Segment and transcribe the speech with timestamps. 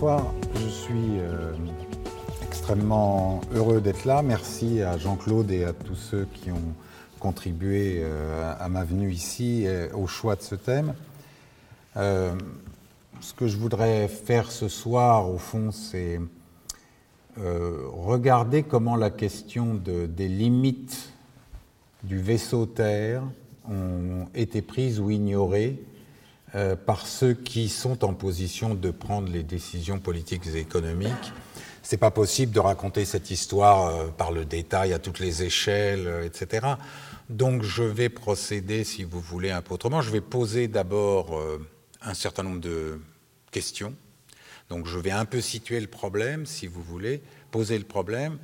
[0.00, 0.32] bonsoir.
[0.54, 1.52] Je suis euh,
[2.42, 4.22] extrêmement heureux d'être là.
[4.22, 6.74] Merci à Jean-Claude et à tous ceux qui ont
[7.18, 10.94] contribué euh, à ma venue ici et au choix de ce thème.
[11.98, 12.32] Euh,
[13.20, 16.18] ce que je voudrais faire ce soir, au fond, c'est
[17.36, 21.10] regarder comment la question des limites
[22.04, 23.22] du vaisseau Terre
[23.68, 25.82] ont été prises ou ignorées
[26.56, 31.32] euh, par ceux qui sont en position de prendre les décisions politiques et économiques.
[31.82, 36.08] C'est pas possible de raconter cette histoire euh, par le détail à toutes les échelles,
[36.08, 36.66] euh, etc.
[37.28, 40.02] Donc je vais procéder, si vous voulez, un peu autrement.
[40.02, 41.40] Je vais poser d'abord
[42.02, 43.00] un certain nombre de
[43.52, 43.94] questions.
[44.68, 48.38] Donc je vais un peu situer le problème, si vous voulez, poser le problème.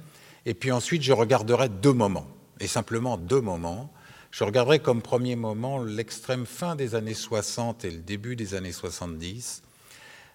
[0.45, 2.29] Et puis ensuite, je regarderai deux moments,
[2.61, 3.93] et simplement deux moments,
[4.37, 8.71] je regarderai comme premier moment l'extrême fin des années 60 et le début des années
[8.71, 9.63] 70,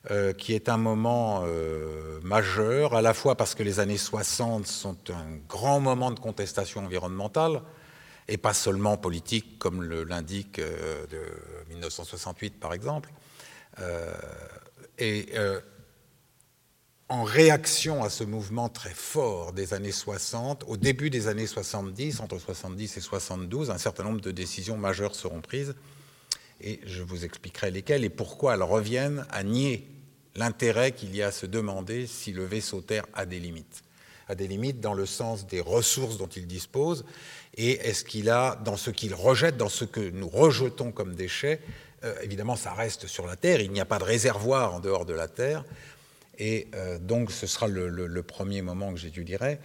[0.10, 4.66] euh, qui est un moment euh, majeur, à la fois parce que les années 60
[4.66, 7.62] sont un grand moment de contestation environnementale,
[8.28, 11.22] et pas seulement politique, comme l'indique euh, de
[11.70, 13.12] 1968 par exemple,
[14.98, 15.32] et
[17.12, 22.22] en réaction à ce mouvement très fort des années 60, au début des années 70,
[22.22, 25.76] entre 70 et 72, un certain nombre de décisions majeures seront prises,
[26.62, 29.86] et je vous expliquerai lesquelles et pourquoi elles reviennent à nier
[30.38, 33.84] l'intérêt qu'il y a à se demander si le vaisseau Terre a des limites.
[34.30, 37.04] A des limites dans le sens des ressources dont il dispose,
[37.58, 41.60] et est-ce qu'il a, dans ce qu'il rejette, dans ce que nous rejetons comme déchets,
[42.06, 45.06] euh, évidemment ça reste sur la Terre, il n'y a pas de réservoir en dehors
[45.06, 45.66] de la Terre,
[46.38, 49.60] et euh, donc, ce sera le, premier moment que j'étudierai.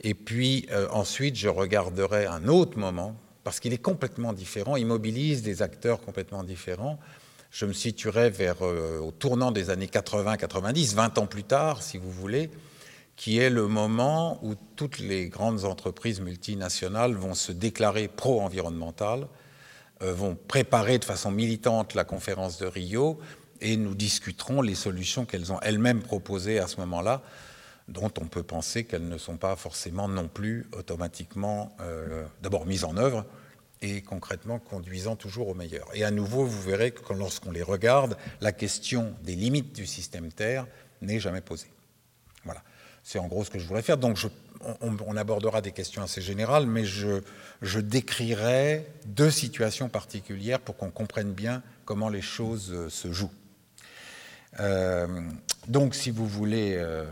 [0.00, 4.86] Et puis, euh, ensuite, je regarderai un autre moment, parce qu'il est complètement différent, il
[4.86, 6.98] mobilise des acteurs complètement différents.
[7.50, 11.98] Je me situerai vers, euh, au tournant des années 80-90, 20 ans plus tard, si
[11.98, 12.50] vous voulez,
[13.16, 19.26] qui est le moment où toutes les grandes entreprises multinationales vont se déclarer pro-environnementales,
[20.00, 23.20] vont préparer de façon militante la conférence de Rio,
[23.62, 27.22] et nous discuterons les solutions qu'elles ont elles-mêmes proposées à ce moment-là,
[27.88, 32.84] dont on peut penser qu'elles ne sont pas forcément non plus automatiquement euh, d'abord mises
[32.84, 33.24] en œuvre
[33.80, 35.88] et concrètement conduisant toujours au meilleur.
[35.94, 40.32] Et à nouveau, vous verrez que lorsqu'on les regarde, la question des limites du système
[40.32, 40.66] Terre
[41.00, 41.70] n'est jamais posée.
[42.44, 42.62] Voilà,
[43.02, 43.98] c'est en gros ce que je voudrais faire.
[43.98, 44.18] Donc
[44.80, 47.22] on, abordera des questions assez générales, mais je,
[47.60, 53.30] je décrirai deux situations particulières pour qu'on comprenne bien comment les choses euh, se jouent.
[54.60, 55.06] Euh,
[55.68, 57.04] donc, si vous voulez, euh,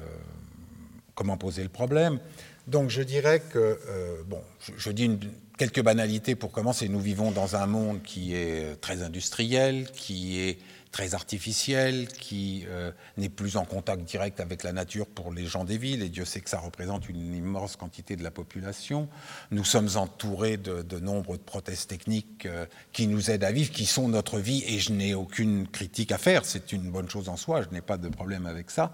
[1.14, 2.18] comment poser le problème
[2.66, 4.42] Donc, je dirais que, euh, bon,
[4.76, 5.18] je, dis
[5.56, 6.88] quelques banalités pour commencer.
[6.88, 10.58] Nous vivons dans un monde qui est très industriel, qui est
[10.92, 15.64] très artificiel, qui euh, n'est plus en contact direct avec la nature pour les gens
[15.64, 19.08] des villes, et Dieu sait que ça représente une immense quantité de la population.
[19.50, 23.86] Nous sommes entourés de, de nombreux prothèses techniques euh, qui nous aident à vivre, qui
[23.86, 27.36] sont notre vie, et je n'ai aucune critique à faire, c'est une bonne chose en
[27.36, 28.92] soi, je n'ai pas de problème avec ça.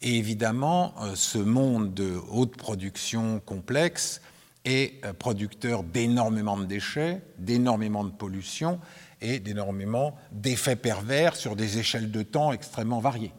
[0.00, 4.22] Et évidemment, euh, ce monde de haute production complexe
[4.64, 8.78] est producteur d'énormément de déchets, d'énormément de pollution,
[9.22, 13.32] et d'énormément d'effets pervers sur des échelles de temps extrêmement variées.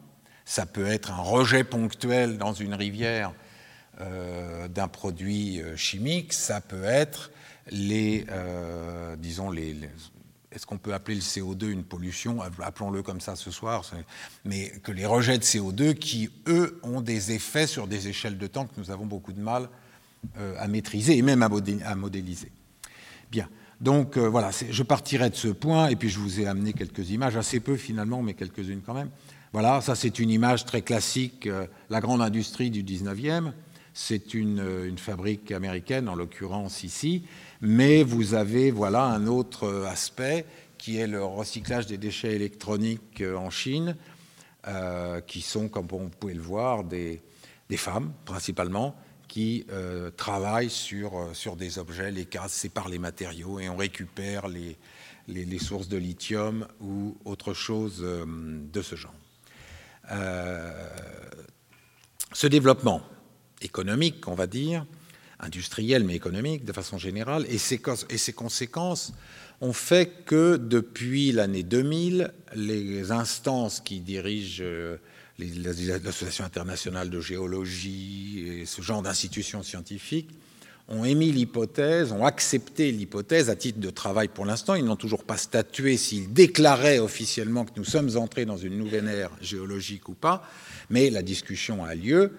[0.44, 3.32] Ça peut être un rejet ponctuel dans une rivière
[4.00, 7.30] euh, d'un produit euh, chimique, ça peut être
[7.70, 9.76] les, euh, disons, les,
[10.50, 12.40] est-ce qu'on peut appeler le CO2 une pollution?
[12.60, 13.84] Appelons-le comme ça ce soir,
[14.44, 18.46] mais que les rejets de CO2 qui, eux, ont des effets sur des échelles de
[18.46, 19.68] temps que nous avons beaucoup de mal
[20.58, 22.50] à maîtriser et même à modéliser.
[23.30, 23.48] Bien.
[23.84, 27.10] Donc euh, voilà, je partirai de ce point, et puis je vous ai amené quelques
[27.10, 29.10] images, assez peu finalement, mais quelques-unes quand même.
[29.52, 33.52] Voilà, ça c'est une image très classique, euh, la grande industrie du 19e.
[33.92, 37.24] C'est une, euh, une, fabrique américaine, en l'occurrence ici,
[37.60, 40.46] mais vous avez voilà un autre aspect
[40.78, 43.96] qui est le recyclage des déchets électroniques en Chine,
[45.26, 47.20] qui sont, comme vous pouvez le voir, des
[47.76, 48.96] femmes principalement,
[49.34, 53.74] qui euh, travaillent sur, euh, sur des objets, les cases séparent les matériaux et on
[53.74, 54.76] récupère les,
[55.26, 58.24] les, sources de lithium ou autre chose euh,
[58.72, 59.16] de ce genre.
[62.32, 63.02] ce développement
[63.60, 64.86] économique, on va dire,
[65.40, 69.12] industriel mais économique de façon générale, et ses, et ses conséquences
[69.60, 74.62] ont fait que depuis l'année 2000, les instances qui dirigent
[75.38, 80.30] l'Association internationale de géologie et ce genre d'institutions scientifiques
[80.88, 84.74] ont émis l'hypothèse, ont accepté l'hypothèse à titre de travail pour l'instant.
[84.74, 89.08] Ils n'ont toujours pas statué s'ils déclaraient officiellement que nous sommes entrés dans une nouvelle
[89.08, 90.46] ère géologique ou pas,
[90.90, 92.32] mais la discussion a lieu,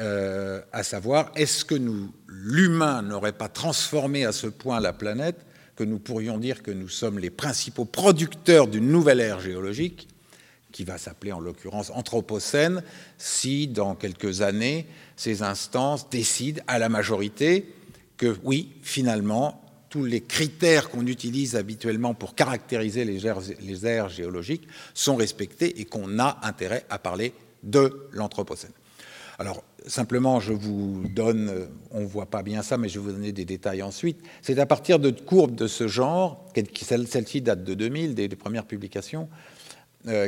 [0.00, 1.74] euh, à savoir est-ce que
[2.28, 5.38] l'humain n'aurait pas transformé à ce point la planète
[5.74, 10.08] que nous pourrions dire que nous sommes les principaux producteurs d'une nouvelle ère géologique,
[10.78, 12.84] qui va s'appeler en l'occurrence Anthropocène,
[13.16, 14.86] si dans quelques années
[15.16, 17.74] ces instances décident à la majorité
[18.16, 25.16] que oui, finalement, tous les critères qu'on utilise habituellement pour caractériser les aires, géologiques sont
[25.16, 27.32] respectés et qu'on a intérêt à parler
[27.64, 28.70] de l'Anthropocène.
[29.40, 33.12] Alors, simplement, je vous donne, on ne voit pas bien ça, mais je vais vous
[33.12, 34.20] donner des détails ensuite.
[34.42, 39.28] C'est à partir de courbes de ce genre, celle-ci date de 2000, des, premières publications,
[39.32, 39.57] euh,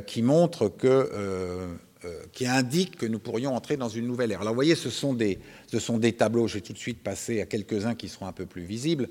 [0.06, 1.74] qui montrent que euh,
[2.06, 4.40] euh, qui indique que nous pourrions entrer dans une nouvelle ère.
[4.40, 7.02] Alors vous voyez, ce sont des, ce sont des tableaux, je vais tout de suite
[7.02, 9.10] passer à quelques-uns qui seront un peu plus visibles.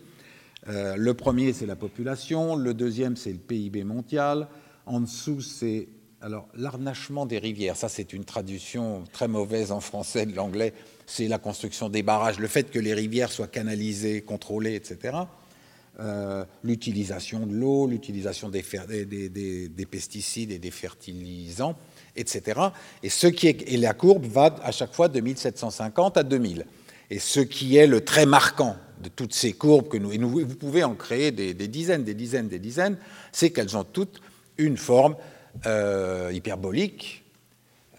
[0.68, 4.48] Euh, le premier, c'est la population, le deuxième, c'est le PIB mondial,
[4.88, 5.88] en dessous, c'est
[6.20, 10.74] alors l'arnachement des rivières, ça c'est une traduction très mauvaise en français de l'anglais,
[11.06, 15.16] c'est la construction des barrages, le fait que les rivières soient canalisées, contrôlées, etc.
[16.00, 18.64] Euh, l'utilisation de l'eau, l'utilisation des,
[19.06, 21.76] des, des, pesticides et des fertilisants,
[22.16, 22.62] etc.
[23.04, 26.66] Et, ce qui et la courbe va à chaque fois de 1750 à 2000.
[27.10, 30.56] Et ce qui est le trait marquant de toutes ces courbes que nous, et vous
[30.56, 32.98] pouvez en créer des, dizaines, des dizaines, des dizaines,
[33.34, 34.22] c'est qu'elles ont toutes
[34.58, 35.18] une forme
[35.66, 37.26] euh, hyperbolique,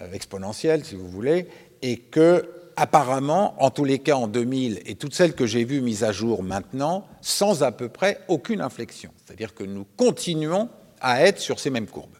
[0.00, 1.48] euh, exponentielle si vous voulez,
[1.82, 5.80] et que apparemment, en tous les cas en 2000 et toutes celles que j'ai vues
[5.80, 9.10] mises à jour maintenant, sans à peu près aucune inflexion.
[9.24, 10.68] C'est-à-dire que nous continuons
[11.00, 12.16] à être sur ces mêmes courbes.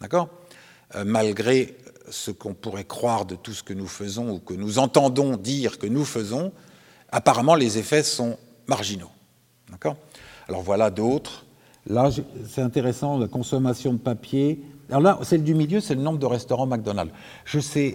[0.00, 0.28] D'accord?
[0.94, 1.76] Euh, malgré
[2.10, 5.78] ce qu'on pourrait croire de tout ce que nous faisons ou que nous entendons dire
[5.78, 6.52] que nous faisons,
[7.10, 9.10] apparemment les effets sont marginaux.
[9.70, 9.96] D'accord?
[10.48, 11.44] Alors voilà d'autres.
[11.88, 12.10] Là,
[12.48, 14.60] c'est intéressant, la consommation de papier.
[14.88, 17.12] Alors là, celle du milieu, c'est le nombre de restaurants McDonald's.
[17.44, 17.94] Je sais,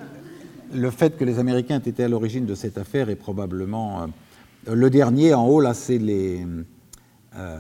[0.74, 4.04] le fait que les Américains aient été à l'origine de cette affaire est probablement...
[4.04, 4.08] Euh,
[4.74, 6.46] le dernier, en haut, là, c'est les...
[7.36, 7.58] Euh,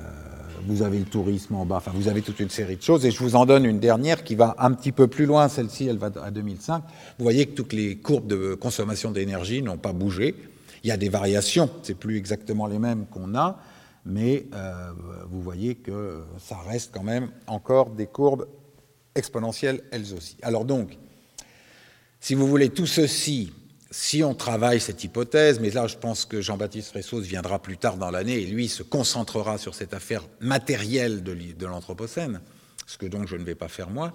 [0.68, 3.12] vous avez le tourisme en bas, enfin vous avez toute une série de choses, et
[3.12, 5.98] je vous en donne une dernière qui va un petit peu plus loin, celle-ci elle
[5.98, 6.84] va à 2005.
[7.18, 10.36] Vous voyez que toutes les courbes de consommation d'énergie n'ont pas bougé.
[10.84, 13.60] Il y a des variations, c'est plus exactement les mêmes qu'on a,
[14.06, 14.92] mais euh,
[15.30, 18.48] vous voyez que ça reste quand même encore des courbes
[19.16, 20.38] exponentielles elles aussi.
[20.42, 20.98] Alors donc,
[22.22, 23.52] si vous voulez tout ceci
[23.94, 27.98] si on travaille cette hypothèse, mais là je pense que Jean-Baptiste Ressos viendra plus tard
[27.98, 32.40] dans l'année et lui se concentrera sur cette affaire matérielle de l'Anthropocène,
[32.88, 34.14] ce que donc je ne vais pas faire moi,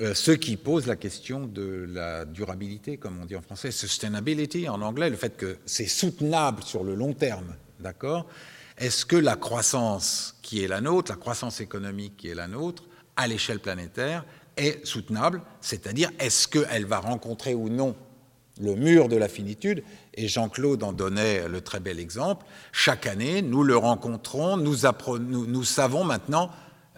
[0.00, 4.68] euh, ce qui pose la question de la durabilité, comme on dit en français, sustainability
[4.68, 8.26] en anglais, le fait que c'est soutenable sur le long terme, d'accord?
[8.78, 12.84] Est-ce que la croissance qui est la nôtre, la croissance économique qui est la nôtre,
[13.16, 14.24] à l'échelle planétaire,
[14.56, 17.96] est soutenable C'est-à-dire, est-ce qu'elle va rencontrer ou non
[18.60, 19.82] le mur de la finitude,
[20.14, 22.46] et Jean-Claude en donnait le très bel exemple.
[22.72, 26.50] Chaque année, nous le rencontrons, nous, savons maintenant,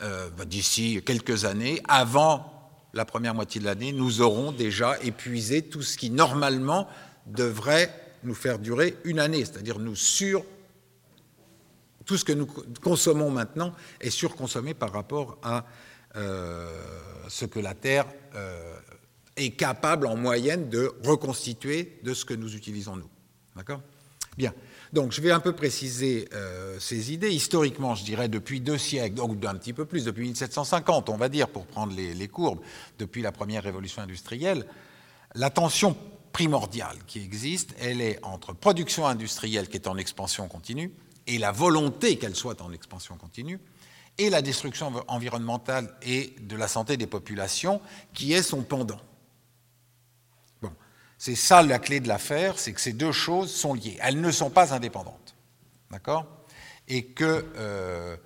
[0.02, 2.52] euh, bah, d'ici quelques années, avant
[2.92, 6.88] la première moitié de l'année, nous aurons déjà épuisé tout ce qui normalement
[7.26, 7.90] devrait
[8.22, 10.44] nous faire durer une année, c'est-à-dire nous sur
[12.04, 12.46] tout ce que nous
[12.82, 15.64] consommons maintenant est surconsommé par rapport à
[16.16, 18.78] ce que la Terre euh,
[19.36, 23.10] est capable en moyenne de reconstituer de ce que nous utilisons nous.
[23.54, 23.82] D'accord?
[24.36, 24.54] Bien.
[24.92, 27.30] Donc je vais un peu préciser euh, ces idées.
[27.30, 31.28] Historiquement, je dirais depuis deux siècles, donc un petit peu plus, depuis 1750, on va
[31.28, 32.60] dire, pour prendre les courbes,
[32.98, 34.66] depuis la première révolution industrielle,
[35.34, 35.96] la tension
[36.32, 40.92] primordiale qui existe, elle est entre production industrielle qui est en expansion continue
[41.26, 43.58] et la volonté qu'elle soit en expansion continue,
[44.18, 47.80] et la destruction environnementale et de la santé des populations
[48.14, 49.00] qui est son pendant.
[51.18, 53.98] C'est ça la clé de l'affaire, c'est que ces deux choses sont liées.
[54.02, 55.34] Elles ne sont pas indépendantes.
[55.90, 56.26] D'accord?
[56.88, 58.16] Et qu'elles euh,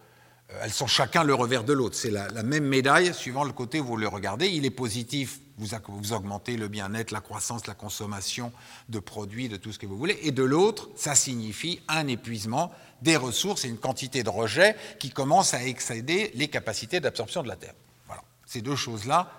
[0.70, 1.96] sont chacun le revers de l'autre.
[1.96, 4.48] C'est la, même médaille suivant le côté où vous le regardez.
[4.48, 8.52] Il est positif, vous, vous augmentez le bien-être, la croissance, la consommation
[8.88, 10.18] de produits, de tout ce que vous voulez.
[10.22, 15.10] Et de l'autre, ça signifie un épuisement des ressources et une quantité de rejet qui
[15.10, 17.74] commence à excéder les capacités d'absorption de la Terre.
[18.06, 18.22] Voilà.
[18.46, 19.30] Ces deux choses-là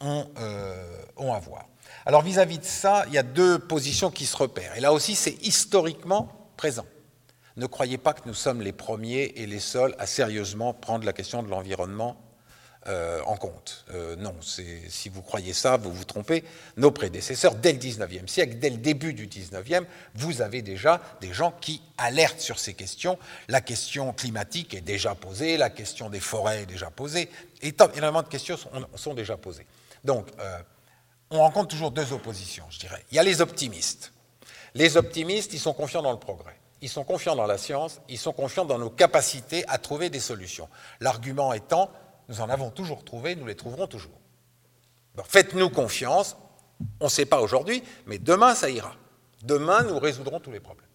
[0.00, 1.66] ont, euh, ont à voir.
[2.06, 4.76] Alors vis-à-vis de ça, il y a deux positions qui se repèrent.
[4.76, 6.86] Et là aussi, c'est historiquement présent.
[7.56, 11.12] Ne croyez pas que nous sommes les premiers et les seuls à sérieusement prendre la
[11.12, 12.16] question de l'environnement
[12.86, 13.86] euh, en compte.
[13.94, 16.44] Euh, non, si vous croyez ça, vous vous trompez.
[16.76, 21.32] Nos prédécesseurs, dès le 19e siècle, dès le début du 19e, vous avez déjà des
[21.32, 23.18] gens qui alertent sur ces questions.
[23.48, 27.30] La question climatique est déjà posée, la question des forêts est déjà posée,
[27.62, 28.58] et énormément de questions
[28.94, 29.66] sont, déjà posées.
[30.04, 30.58] Donc, euh,
[31.30, 33.02] on rencontre toujours deux oppositions, je dirais.
[33.10, 34.12] Il y a les optimistes.
[34.74, 36.58] Les optimistes, ils sont confiants dans le progrès.
[36.82, 40.20] Ils sont confiants dans la science, ils sont confiants dans nos capacités à trouver des
[40.20, 40.68] solutions.
[41.00, 41.90] L'argument étant,
[42.28, 44.18] nous en avons toujours trouvé, nous les trouverons toujours.
[45.24, 46.36] Faites-nous confiance,
[47.00, 48.94] on ne sait pas aujourd'hui, mais demain ça ira.
[49.42, 50.88] Demain nous résoudrons tous les problèmes.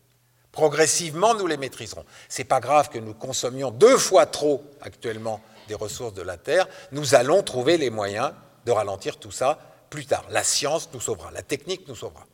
[0.51, 2.05] Progressivement nous les maîtriserons.
[2.27, 6.37] Ce n'est pas grave que nous consommions deux fois trop actuellement des ressources de la
[6.37, 8.33] Terre, nous allons trouver les moyens
[8.65, 9.59] de ralentir tout ça
[9.89, 10.25] plus tard.
[10.31, 12.25] La science nous sauvera, la technique nous sauvera.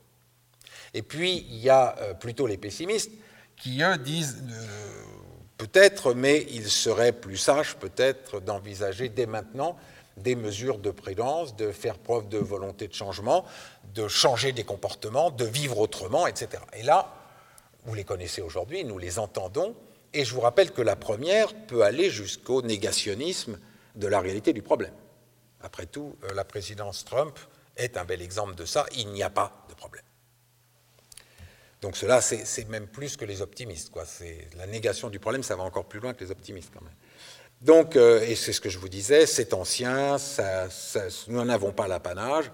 [0.94, 3.12] Et puis il y a euh, plutôt les pessimistes
[3.58, 5.04] qui, eux, disent euh,
[5.58, 9.78] Peut-être, mais il serait plus sage peut-être d'envisager dès maintenant
[10.18, 13.46] des mesures de prudence, de faire preuve de volonté de changement,
[13.94, 16.64] de changer des comportements, de vivre autrement, etc.
[16.74, 17.14] Et là,
[17.86, 19.76] vous les connaissez aujourd'hui, nous les entendons,
[20.14, 23.60] et je vous rappelle que la première peut aller jusqu'au négationnisme
[23.96, 24.94] de la réalité du problème.
[25.62, 27.38] Après tout, euh, la présidence Trump
[27.76, 30.05] est un bel exemple de ça, il n'y a pas de problème.
[31.82, 33.92] Donc cela, c'est même plus que les optimistes.
[33.92, 34.06] Quoi.
[34.58, 36.94] La négation du problème, ça va encore plus loin que les optimistes quand même.
[37.62, 40.18] Donc, euh, et c'est ce que je vous disais, c'est ancien,
[41.28, 42.52] nous n'en avons pas l'apanage.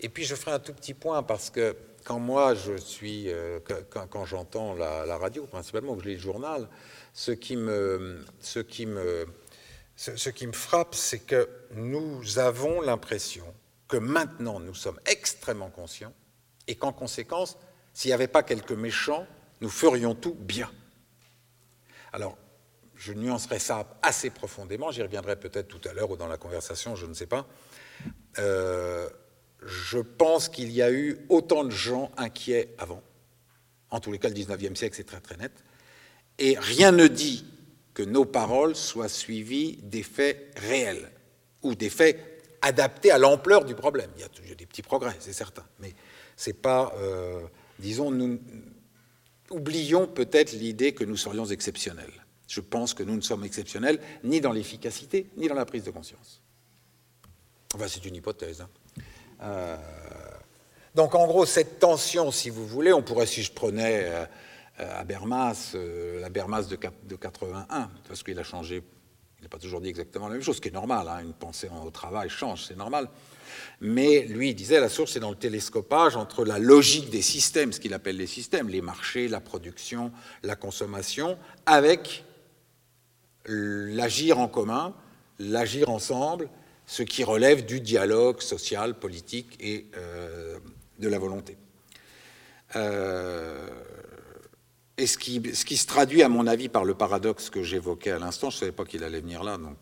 [0.00, 3.58] Et puis je ferai un tout petit point parce que quand moi je suis, euh,
[3.90, 6.68] quand, j'entends la, radio principalement, ou je lis le journal,
[7.12, 9.26] ce qui me, ce qui me,
[9.96, 13.46] ce qui me frappe, c'est que nous avons l'impression
[13.88, 16.12] que maintenant nous sommes extrêmement conscients
[16.68, 17.58] et qu'en conséquence,
[17.96, 19.26] s'il n'y avait pas quelques méchants,
[19.62, 20.70] nous ferions tout bien.
[22.12, 22.36] Alors,
[22.94, 26.94] je nuancerai ça assez profondément, j'y reviendrai peut-être tout à l'heure ou dans la conversation,
[26.94, 27.46] je ne sais pas.
[28.38, 29.08] Euh,
[29.62, 33.02] je pense qu'il y a eu autant de gens inquiets avant.
[33.88, 35.52] En tous les cas, le 19e siècle, c'est très très net.
[36.38, 37.46] Et rien ne dit
[37.94, 41.10] que nos paroles soient suivies des faits réels
[41.62, 42.20] ou des faits
[42.60, 44.10] adaptés à l'ampleur du problème.
[44.16, 45.94] Il y a des petits progrès, c'est certain, mais
[46.36, 47.40] ce n'est pas euh,
[47.78, 48.38] disons, nous
[49.50, 52.24] oublions peut-être l'idée que nous serions exceptionnels.
[52.48, 55.90] Je pense que nous ne sommes exceptionnels ni dans l'efficacité, ni dans la prise de
[55.90, 56.40] conscience.
[57.74, 58.60] Enfin, c'est une hypothèse.
[58.60, 58.68] Hein.
[59.42, 59.76] Euh,
[60.94, 64.24] donc, en gros, cette tension, si vous voulez, on pourrait, si je prenais euh,
[64.80, 65.72] euh, Habermas
[66.68, 66.78] de,
[67.08, 68.82] de 81, parce qu'il a changé,
[69.38, 71.34] il n'a pas toujours dit exactement la même chose, ce qui est normal, hein, une
[71.34, 73.08] pensée au travail change, c'est normal.
[73.80, 77.72] Mais lui, il disait, la source est dans le télescopage entre la logique des systèmes,
[77.72, 82.24] ce qu'il appelle les systèmes, les marchés, la production, la consommation, avec
[83.44, 84.94] l'agir en commun,
[85.38, 86.48] l'agir ensemble,
[86.86, 90.58] ce qui relève du dialogue social, politique et euh,
[90.98, 91.56] de la volonté.
[92.76, 93.68] Euh,
[94.96, 98.12] et ce qui, ce qui, se traduit, à mon avis, par le paradoxe que j'évoquais
[98.12, 99.76] à l'instant, je ne savais pas qu'il allait venir là, donc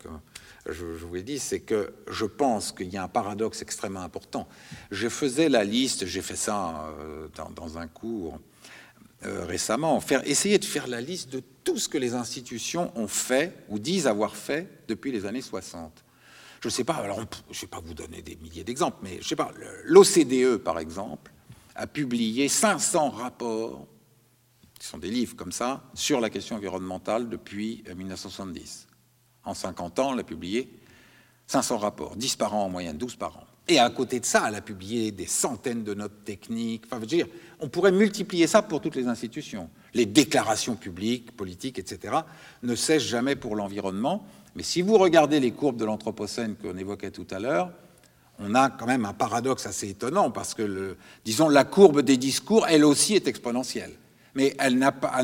[0.67, 4.01] euh, je, vous l'ai dit, c'est que je pense qu'il y a un paradoxe extrêmement
[4.01, 4.47] important.
[4.91, 8.39] Je faisais la liste, j'ai fait ça euh, dans, un cours
[9.25, 13.53] euh, récemment, essayer de faire la liste de tout ce que les institutions ont fait
[13.69, 16.03] ou disent avoir fait depuis les années 60.
[16.61, 19.19] Je ne sais pas, je ne vais pas vous donner des milliers d'exemples, mais
[19.83, 21.31] l'OCDE par exemple
[21.75, 23.85] a publié 500 rapports,
[24.79, 28.84] qui sont des livres comme ça, sur la question environnementale depuis 1970.
[29.45, 30.69] En 50 ans, elle a publié
[31.47, 33.43] 500 rapports, 10 par an en moyenne, 12 par an.
[33.67, 36.83] Et à côté de ça, elle a publié des centaines de notes techniques.
[36.85, 37.27] Enfin, je veux dire,
[37.59, 39.69] on pourrait multiplier ça pour toutes les institutions.
[39.93, 42.15] Les déclarations publiques, politiques, etc.,
[42.61, 44.25] ne cessent jamais pour l'environnement.
[44.55, 47.71] Mais si vous regardez les courbes de l'Anthropocène qu'on évoquait tout à l'heure,
[48.37, 52.67] on a quand même un paradoxe assez étonnant parce que, disons, la courbe des discours,
[52.67, 53.93] elle aussi, est exponentielle.
[54.35, 54.83] Mais elle,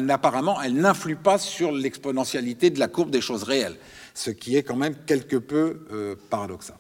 [0.09, 3.77] apparemment, elle n'influe pas sur l'exponentialité de la courbe des choses réelles
[4.13, 6.77] ce qui est quand même quelque peu euh, paradoxal.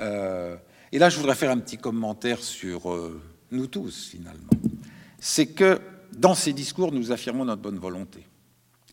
[0.00, 0.56] Euh,
[0.92, 3.20] et là, je voudrais faire un petit commentaire sur euh,
[3.50, 4.50] nous tous, finalement.
[5.18, 5.80] C'est que
[6.16, 8.26] dans ces discours, nous affirmons notre bonne volonté.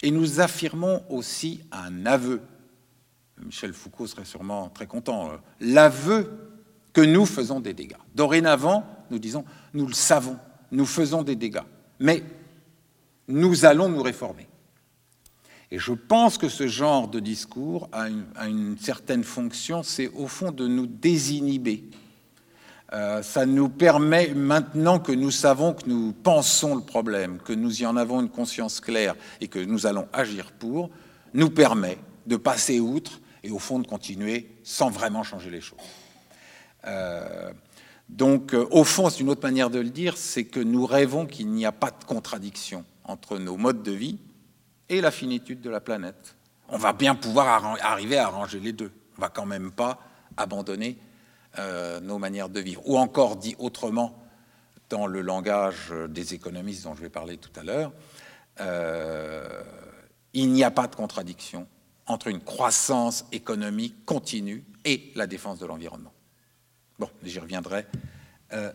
[0.01, 2.41] Et nous affirmons aussi un aveu.
[3.43, 5.31] Michel Foucault serait sûrement très content.
[5.59, 6.31] L'aveu
[6.93, 7.97] que nous faisons des dégâts.
[8.13, 10.37] Dorénavant, nous disons, nous le savons,
[10.71, 11.63] nous faisons des dégâts.
[11.99, 12.23] Mais
[13.27, 14.47] nous allons nous réformer.
[15.71, 18.07] Et je pense que ce genre de discours a
[18.47, 21.83] une, certaine fonction, c'est au fond de nous désinhiber.
[22.93, 27.81] Euh, ça nous permet, maintenant que nous savons que nous pensons le problème, que nous
[27.81, 30.91] y en avons une conscience claire et que nous allons agir pour,
[31.33, 35.79] nous permet de passer outre et au fond de continuer sans vraiment changer les choses.
[36.85, 37.51] Euh,
[38.07, 41.25] donc, euh, au fond, c'est une autre manière de le dire, c'est que nous rêvons
[41.25, 44.19] qu'il n'y a pas de contradiction entre nos modes de vie
[44.89, 46.35] et la finitude de la planète.
[46.69, 48.91] On va bien pouvoir arriver à arranger les deux.
[49.17, 49.99] On va quand même pas
[50.37, 50.97] abandonner
[51.59, 52.81] euh, nos manières de vivre.
[52.85, 54.21] Ou encore dit autrement,
[54.89, 57.91] dans le langage des économistes dont je vais parler tout à l'heure,
[58.59, 59.63] euh,
[60.33, 61.67] il n'y a pas de contradiction
[62.07, 66.13] entre une croissance économique continue et la défense de l'environnement.
[66.99, 67.85] Bon, j'y reviendrai
[68.53, 68.71] euh,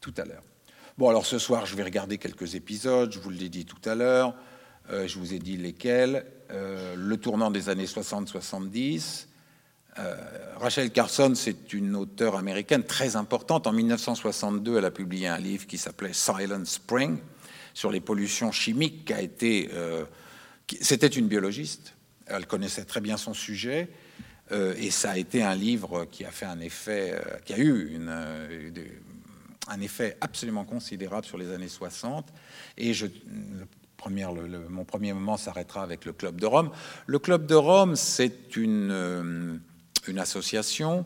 [0.00, 0.42] tout à l'heure.
[0.96, 3.94] Bon, alors ce soir, je vais regarder quelques épisodes, je vous l'ai dit tout à
[3.94, 4.34] l'heure,
[4.90, 6.24] je vous ai dit lesquels.
[6.50, 9.26] Euh, le tournant des années 60-70.
[10.60, 13.66] Rachel Carson, c'est une auteure américaine très importante.
[13.66, 17.18] En 1962, elle a publié un livre qui s'appelait Silent Spring
[17.74, 19.68] sur les pollutions chimiques, qui a été.
[20.80, 21.94] C'était une biologiste,
[22.26, 23.88] elle connaissait très bien son sujet.
[24.52, 27.58] Euh, et ça a été un livre qui a fait un effet, euh, qui a
[27.58, 28.70] eu euh,
[29.68, 32.26] un effet absolument considérable sur les années 60.
[32.78, 33.06] Et je,
[34.10, 36.70] mon premier moment s'arrêtera avec le Club de Rome.
[37.06, 39.60] Le Club de Rome, c'est une,
[40.06, 41.04] une association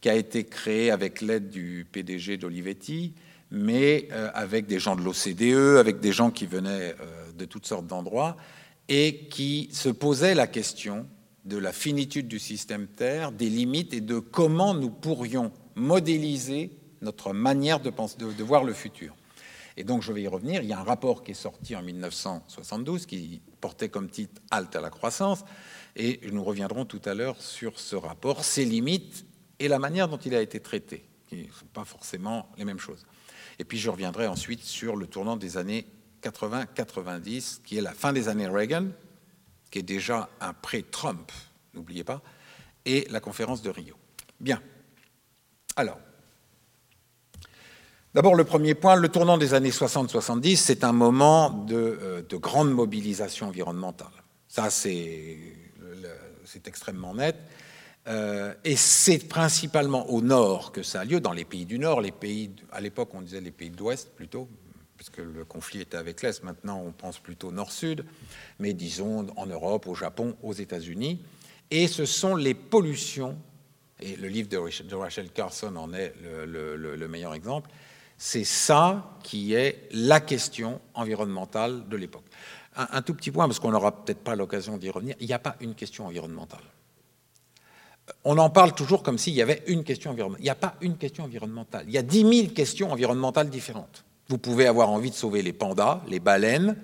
[0.00, 3.14] qui a été créée avec l'aide du PDG d'Olivetti,
[3.50, 6.94] mais avec des gens de l'OCDE, avec des gens qui venaient
[7.38, 8.36] de toutes sortes d'endroits,
[8.88, 11.06] et qui se posaient la question
[11.44, 17.32] de la finitude du système Terre, des limites et de comment nous pourrions modéliser notre
[17.32, 17.90] manière de,
[18.42, 19.14] voir le futur.
[19.76, 20.62] Et donc je vais y revenir.
[20.62, 24.76] Il y a un rapport qui est sorti en 1972 qui portait comme titre Halte
[24.76, 25.44] à la croissance.
[25.96, 29.26] Et nous reviendrons tout à l'heure sur ce rapport, ses limites
[29.58, 32.78] et la manière dont il a été traité, qui ne sont pas forcément les mêmes
[32.78, 33.04] choses.
[33.58, 35.86] Et puis je reviendrai ensuite sur le tournant des années
[36.22, 38.88] 80-90, qui est la fin des années Reagan,
[39.70, 41.30] qui est déjà un pré-Trump,
[41.74, 42.22] n'oubliez pas,
[42.84, 43.96] et la conférence de Rio.
[44.40, 44.60] Bien.
[45.76, 45.98] Alors,
[48.14, 52.36] d'abord le premier point, le tournant des années 60-70, c'est un moment de, euh, de,
[52.36, 54.12] grande mobilisation environnementale.
[54.48, 55.38] Ça, c'est
[56.66, 57.36] extrêmement net.
[58.08, 62.00] Euh, et c'est principalement au nord que ça a lieu, dans les pays du nord,
[62.00, 64.48] les pays, à l'époque on disait les pays de l'ouest plutôt,
[64.96, 68.04] puisque le conflit était avec l'Est, maintenant on pense plutôt nord-sud,
[68.58, 71.22] mais disons en Europe, au Japon, aux États-Unis.
[71.70, 73.38] Et ce sont les pollutions,
[74.00, 76.12] et le livre de Rachel Carson en est
[76.44, 77.70] le, meilleur exemple,
[78.24, 82.22] c'est ça qui est la question environnementale de l'époque.
[82.76, 85.40] Un, tout petit point, parce qu'on n'aura peut-être pas l'occasion d'y revenir, il n'y a
[85.40, 86.62] pas une question environnementale.
[88.22, 90.40] On en parle toujours comme s'il y avait une question environnementale.
[90.40, 91.84] Il n'y a pas une question environnementale.
[91.88, 94.04] Il y a 10 000 questions environnementales différentes.
[94.28, 96.76] Vous pouvez avoir envie de sauver les pandas, les baleines,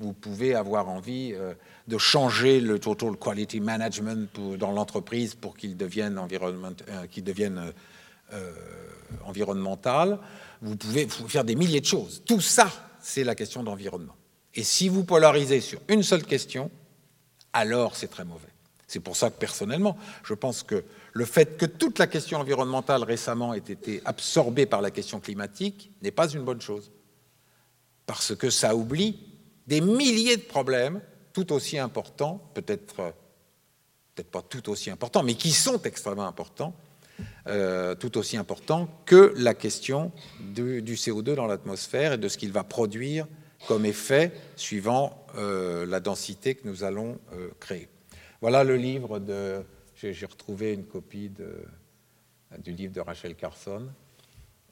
[0.00, 1.54] vous pouvez avoir envie euh,
[1.88, 7.72] de changer le total quality management dans l'entreprise pour qu'il devienne, environnement, euh, devienne
[8.32, 8.52] euh,
[9.24, 10.18] environnemental.
[10.62, 12.22] Vous pouvez faire des milliers de choses.
[12.24, 14.16] Tout ça, c'est la question d'environnement.
[14.54, 16.70] Et si vous polarisez sur une seule question,
[17.52, 18.48] alors c'est très mauvais.
[18.86, 23.02] C'est pour ça que personnellement, je pense que le fait que toute la question environnementale
[23.02, 26.92] récemment ait été absorbée par la question climatique n'est pas une bonne chose.
[28.06, 29.18] Parce que ça oublie
[29.66, 31.00] des milliers de problèmes
[31.32, 33.14] tout aussi importants, peut-être
[34.14, 36.74] peut-être pas tout aussi importants, mais qui sont extrêmement importants,
[37.46, 42.52] euh, tout aussi importants que la question du, CO2 dans l'atmosphère et de ce qu'il
[42.52, 43.26] va produire
[43.68, 47.88] comme effet suivant euh, la densité que nous allons euh, créer.
[48.40, 49.62] Voilà le livre de.
[49.94, 51.30] J'ai retrouvé une copie
[52.58, 53.88] du livre de Rachel Carson.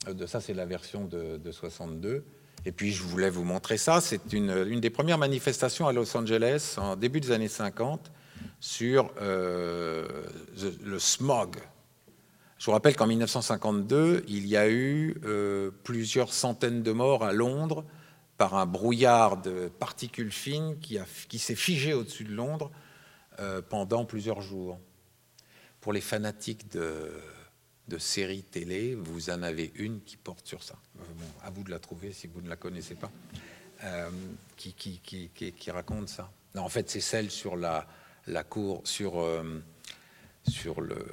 [0.06, 2.24] De ça, c'est la version de, 62.
[2.66, 4.02] Et puis, je voulais vous montrer ça.
[4.02, 8.12] C'est une, des premières manifestations à Los Angeles en début des années 50
[8.60, 11.56] sur le smog.
[12.62, 17.32] Je vous rappelle qu'en 1952, il y a eu euh, plusieurs centaines de morts à
[17.32, 17.84] Londres
[18.38, 20.96] par un brouillard de particules fines qui,
[21.40, 22.70] s'est figé au-dessus de Londres
[23.40, 24.78] euh, pendant plusieurs jours.
[25.80, 27.10] Pour les fanatiques de,
[27.98, 30.76] séries télé, vous en avez une qui porte sur ça.
[31.00, 31.02] Euh,
[31.42, 33.10] à vous de la trouver si vous ne la connaissez pas,
[34.56, 36.30] qui, raconte ça.
[36.54, 37.88] Non, en fait, c'est celle sur la,
[38.48, 39.20] cour, sur
[40.80, 41.04] le,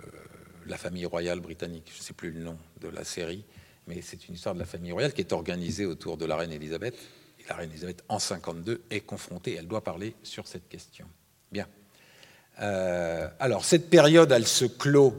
[0.70, 1.92] la famille royale britannique.
[1.94, 3.44] Je ne sais plus le nom de la série,
[3.88, 6.52] mais c'est une histoire de la famille royale qui est organisée autour de la reine
[6.52, 6.96] Elisabeth.
[7.40, 11.06] Et la reine Elisabeth, en 52, est confrontée, elle doit parler sur cette question.
[11.52, 11.68] Bien.
[12.62, 15.16] Euh, alors, cette période, elle se clôt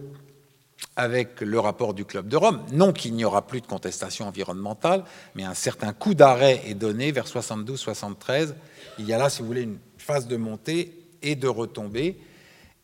[0.97, 2.65] avec le rapport du Club de Rome.
[2.73, 7.13] Non qu'il n'y aura plus de contestation environnementale, mais un certain coup d'arrêt est donné
[7.13, 8.55] vers 72-73.
[8.99, 12.19] Il y a là, si vous voulez, une phase de montée et de retombée.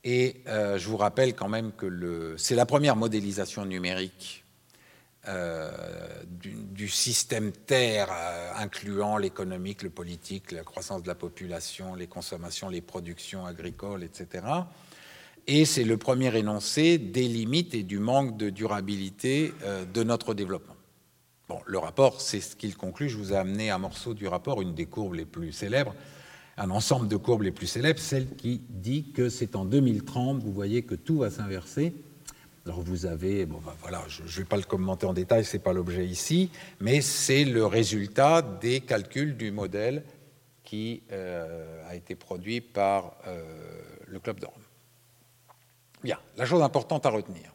[0.08, 4.44] Et euh, je vous rappelle quand même que c'est la première modélisation numérique
[5.26, 5.68] euh,
[6.28, 12.68] du, système Terre, euh, incluant l'économique, le politique, la croissance de la population, les consommations,
[12.68, 14.46] les productions agricoles, etc.
[15.48, 19.52] Et c'est le premier énoncé des limites et du manque de durabilité
[19.92, 20.76] de notre développement.
[21.48, 23.08] Bon, le rapport, c'est ce qu'il conclut.
[23.08, 25.94] Je vous ai amené un morceau du rapport, une des courbes les plus célèbres,
[26.56, 30.52] un ensemble de courbes les plus célèbres, celle qui dit que c'est en 2030, vous
[30.52, 31.94] voyez que tout va s'inverser
[32.66, 35.56] alors vous avez, bon, ben voilà, je ne vais pas le commenter en détail, ce
[35.56, 40.02] n'est pas l'objet ici, mais c'est le résultat des calculs du modèle
[40.64, 43.40] qui euh, a été produit par euh,
[44.08, 44.62] le Club de Rome.
[46.02, 47.54] Bien, la chose importante à retenir,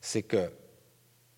[0.00, 0.52] c'est que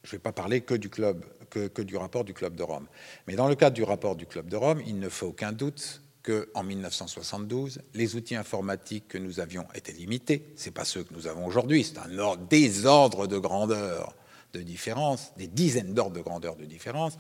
[0.02, 2.86] je ne vais pas parler que du, club, que du rapport du Club de Rome,
[3.26, 6.02] mais dans le cadre du rapport du Club de Rome, il ne fait aucun doute
[6.26, 10.42] qu'en 1972, les outils informatiques que nous avions étaient limités.
[10.56, 11.84] Ce pas ceux que nous avons aujourd'hui.
[11.84, 14.14] C'est un ordre, des ordres de grandeur
[14.52, 17.16] de différence, des dizaines d'ordres de grandeur de différence.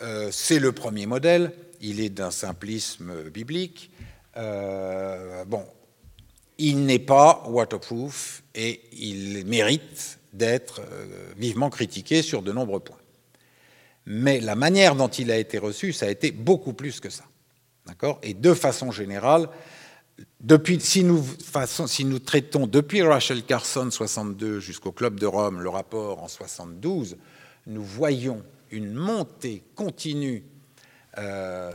[0.00, 1.52] Euh, c'est le premier modèle.
[1.80, 3.90] Il est d'un simplisme biblique.
[4.36, 5.64] Euh, bon,
[6.58, 12.96] il n'est pas waterproof et il mérite d'être euh, vivement critiqué sur de nombreux points.
[14.06, 17.24] Mais la manière dont il a été reçu, ça a été beaucoup plus que ça.
[18.22, 19.48] Et de façon générale,
[20.40, 21.24] depuis, si, nous,
[21.86, 27.16] si, nous, traitons depuis Rachel Carson 62 jusqu'au Club de Rome le rapport en 72,
[27.66, 30.44] nous voyons une montée continue
[31.18, 31.72] euh,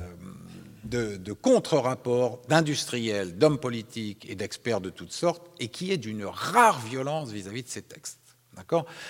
[0.83, 6.25] de, de contre-rapports d'industriels, d'hommes politiques et d'experts de toutes sortes, et qui est d'une
[6.25, 8.19] rare violence vis-à-vis de ces textes.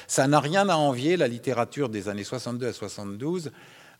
[0.08, 3.52] Ça n'a rien à envier la littérature des années 62 à 72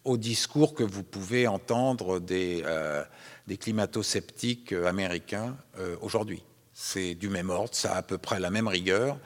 [0.08, 3.04] au discours que vous pouvez entendre des, euh,
[3.60, 6.44] climato-sceptiques américains euh, aujourd'hui.
[6.74, 9.20] C'est du même ordre, ça a à peu près la même rigueur,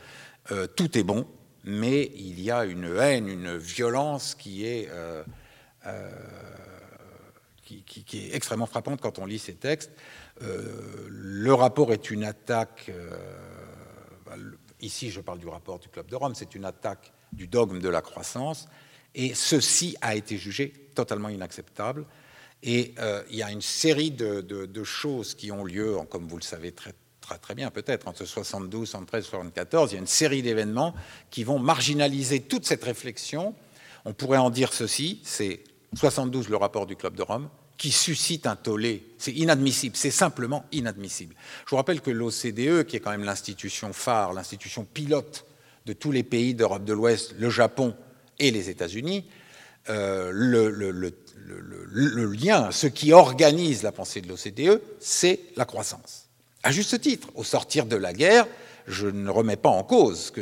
[0.52, 1.28] euh, tout est bon,
[1.64, 4.90] mais il y a une haine, une violence qui est,
[7.64, 9.92] qui, est extrêmement frappante quand on lit ces textes.
[10.40, 12.92] le rapport est une attaque,
[14.26, 14.34] bah,
[14.80, 17.90] ici je parle du rapport du Club de Rome, c'est une attaque du dogme de
[17.90, 18.68] la croissance,
[19.16, 22.06] et ceci a été jugé totalement inacceptable.
[22.64, 26.44] Et euh, il y a une série de, choses qui ont lieu, comme vous le
[26.44, 29.92] savez très, très, très bien peut-être, entre 72, 73, 74.
[29.92, 30.94] Il y a une série d'événements
[31.30, 33.56] qui vont marginaliser toute cette réflexion.
[34.06, 35.64] On pourrait en dire ceci, c'est
[35.96, 39.04] 72, le rapport du Club de Rome, qui suscite un tollé.
[39.18, 41.36] C'est inadmissible, c'est simplement inadmissible.
[41.66, 45.46] Je vous rappelle que l'OCDE, qui est quand même l'institution phare, l'institution pilote
[45.88, 47.96] de tous les pays d'Europe de l'Ouest, le Japon,
[48.42, 49.26] et les États-Unis,
[49.90, 56.28] euh, le, lien, ce qui organise la pensée de l'OCDE, c'est la croissance.
[56.64, 58.48] À juste titre, au sortir de la guerre,
[58.88, 60.34] je ne remets pas en cause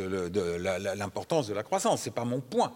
[0.96, 2.72] l'importance de la croissance, ce n'est pas mon point.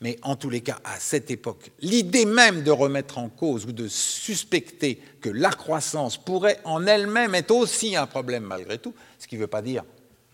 [0.00, 3.72] Mais en tous les cas, à cette époque, l'idée même de remettre en cause ou
[3.72, 9.26] de suspecter que la croissance pourrait en elle-même être aussi un problème malgré tout, ce
[9.26, 9.84] qui ne veut pas dire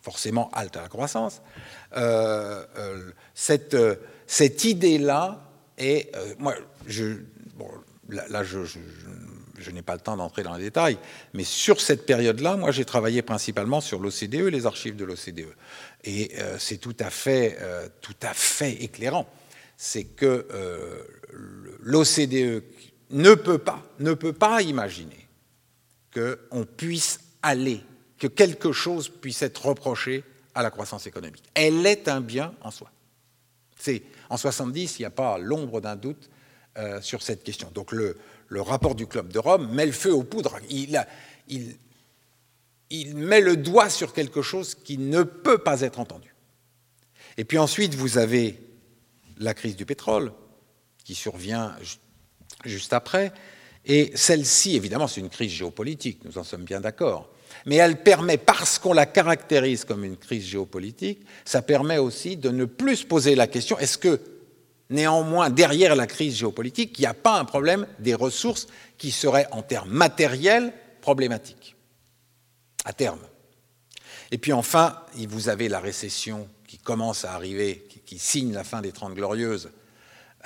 [0.03, 1.43] forcément halte à la croissance,
[1.97, 3.77] euh, euh, cette,
[4.31, 5.43] cette idée-là
[5.77, 6.15] est.
[6.15, 6.55] Euh, moi,
[6.87, 7.17] je,
[8.09, 10.99] là, je, n'ai pas le temps d'entrer dans les détails,
[11.35, 15.49] mais sur cette période-là, moi, j'ai travaillé principalement sur l'OCDE, les archives de l'OCDE.
[16.05, 19.29] Et euh, c'est tout, à fait, euh, tout à fait éclairant.
[19.77, 20.47] C'est que
[21.81, 22.63] l'OCDE
[23.11, 25.27] ne peut pas, ne peut pas imaginer
[26.15, 27.81] qu'on puisse aller,
[28.17, 30.23] que quelque chose puisse être reproché
[30.55, 31.51] à la croissance économique.
[31.55, 32.93] Elle est un bien en soi.
[34.29, 36.31] En 70, il n'y a pas l'ombre d'un doute
[36.79, 37.71] euh, sur cette question.
[37.75, 38.17] Donc le,
[38.51, 40.59] rapport du Club de Rome met le feu aux poudres.
[40.69, 41.05] Il,
[42.91, 46.35] il, met le doigt sur quelque chose qui ne peut pas être entendu.
[47.37, 48.61] Et puis ensuite, vous avez
[49.39, 50.33] la crise du pétrole
[51.05, 51.77] qui survient
[52.65, 53.33] juste après.
[53.87, 57.31] Et celle-ci, évidemment, c'est une crise géopolitique, nous en sommes bien d'accord
[57.67, 62.51] mais elle permet, parce qu'on la caractérise comme une crise géopolitique, ça permet aussi de
[62.51, 64.21] ne plus se poser la question, est-ce que
[64.91, 68.67] néanmoins, derrière la crise géopolitique, il n'y a pas un problème des ressources
[68.99, 71.77] qui seraient en termes matériels problématiques,
[72.85, 73.21] à terme
[74.31, 78.81] Et puis enfin, vous avez la récession qui commence à arriver, qui, signe la fin
[78.81, 79.71] des Trente Glorieuses,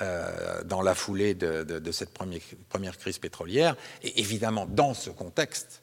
[0.01, 3.75] euh, dans la foulée de, cette première, crise pétrolière.
[4.03, 5.81] Et évidemment, dans ce contexte,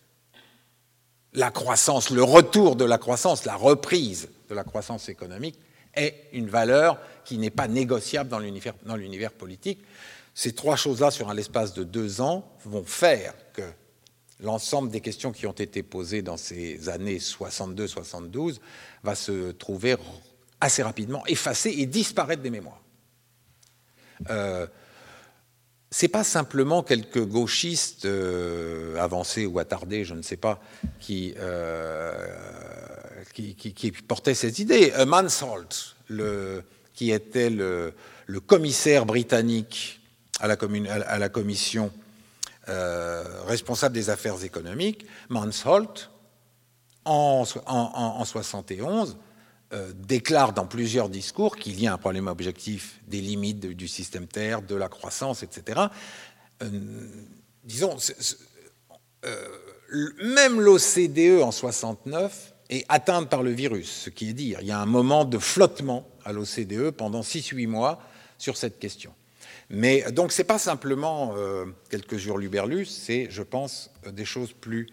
[1.35, 5.59] la croissance, le retour de la croissance, la reprise de la croissance économique
[5.95, 8.38] est une valeur qui n'est pas négociable dans
[8.97, 9.83] l'univers politique.
[10.35, 13.62] Ces trois choses-là, sur un espace de deux ans, vont faire que
[14.40, 18.59] l'ensemble des questions qui ont été posées dans ces années 62-72
[19.03, 19.97] va se trouver
[20.61, 22.81] assez rapidement effacées et disparaître des mémoires.
[24.31, 24.66] Euh,
[25.93, 30.59] c'est pas simplement quelques gauchistes euh, avancés ou attardés, je ne sais pas,
[30.99, 32.27] qui, euh,
[34.09, 34.91] portaient ces idées.
[35.07, 37.93] Mansholt, le, qui était le,
[38.47, 40.01] commissaire britannique
[40.41, 41.93] à la, commission
[42.71, 46.11] euh, responsable des affaires économiques, Mansholt,
[47.05, 49.19] en, en, 71,
[49.73, 54.27] euh, déclare dans plusieurs discours qu'il y a un problème objectif des limites du système
[54.27, 55.81] Terre, de la croissance, etc.
[56.63, 56.69] Euh,
[57.65, 57.97] disons,
[60.23, 64.73] même l'OCDE en 69 est atteinte par le virus, ce qui est dire, il y
[64.73, 68.01] a un moment de flottement à l'OCDE pendant 6-8 mois
[68.39, 69.13] sur cette question.
[69.71, 74.89] Mais donc, ce n'est pas simplement euh, quelques hurluberlus, c'est, je pense, des choses plus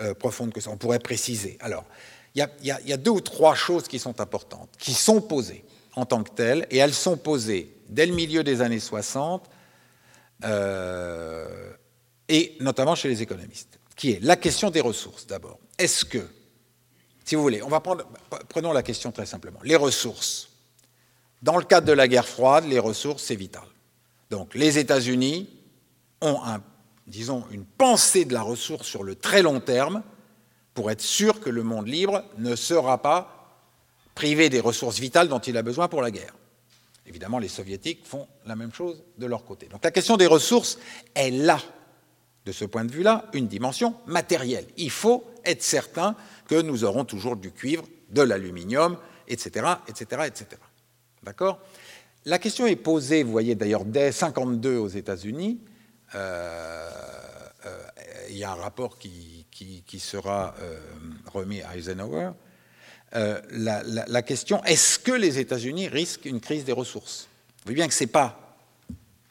[0.00, 0.70] euh, profondes que ça.
[0.70, 1.56] On pourrait préciser.
[1.60, 1.84] Alors,
[2.34, 5.64] il y, a deux ou trois choses qui sont importantes, qui sont posées
[5.96, 9.50] en tant que telles, et elles sont posées dès le milieu des années 60,
[10.44, 11.72] euh,
[12.28, 15.58] et notamment chez les économistes, qui est la question des ressources d'abord.
[15.76, 16.24] Est-ce que,
[17.24, 18.06] si vous voulez, on va prendre,
[18.48, 20.50] prenons la question très simplement, les ressources.
[21.42, 23.64] Dans le cadre de la guerre froide, les ressources, c'est vital.
[24.30, 25.50] Donc les États-Unis
[26.20, 26.38] ont,
[27.06, 30.02] disons, une pensée de la ressource sur le très long terme
[30.74, 33.40] pour être sûr que le monde libre ne sera pas
[34.14, 36.34] privé des ressources vitales dont il a besoin pour la guerre.
[37.06, 39.66] Évidemment, les soviétiques font la même chose de leur côté.
[39.66, 40.78] Donc la question des ressources,
[41.14, 41.60] elle a,
[42.44, 44.66] de ce point de vue-là, une dimension matérielle.
[44.76, 46.14] Il faut être certain
[46.46, 50.46] que nous aurons toujours du cuivre, de l'aluminium, etc., etc., etc.
[51.22, 51.60] D'accord?
[52.26, 55.60] La question est posée, vous voyez d'ailleurs, dès 1952 aux États-Unis.
[56.14, 56.90] Euh,
[57.66, 57.86] euh,
[58.28, 59.39] il y a un rapport qui,
[59.98, 60.78] sera euh,
[61.32, 62.30] remis à Eisenhower.
[63.12, 67.28] La, question est-ce que les États-Unis risquent une crise des ressources?
[67.58, 68.56] Vous voyez bien que ce n'est pas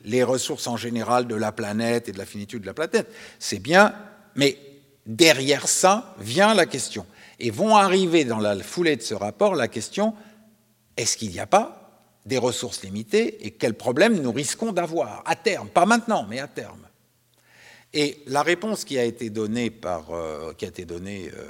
[0.04, 3.60] les ressources en général de la planète et de la finitude de la planète, c'est
[3.60, 3.94] bien,
[4.36, 4.58] mais
[5.06, 7.06] derrière ça vient la question.
[7.40, 10.14] Et vont arriver dans la foulée de ce rapport la question
[10.98, 11.76] est-ce qu'il n'y a pas
[12.26, 15.24] des ressources limitées et quels problèmes nous risquons d'avoir?
[15.26, 16.89] À terme, pas maintenant, mais à terme.
[17.94, 21.50] Et la réponse qui a été donnée, euh, euh,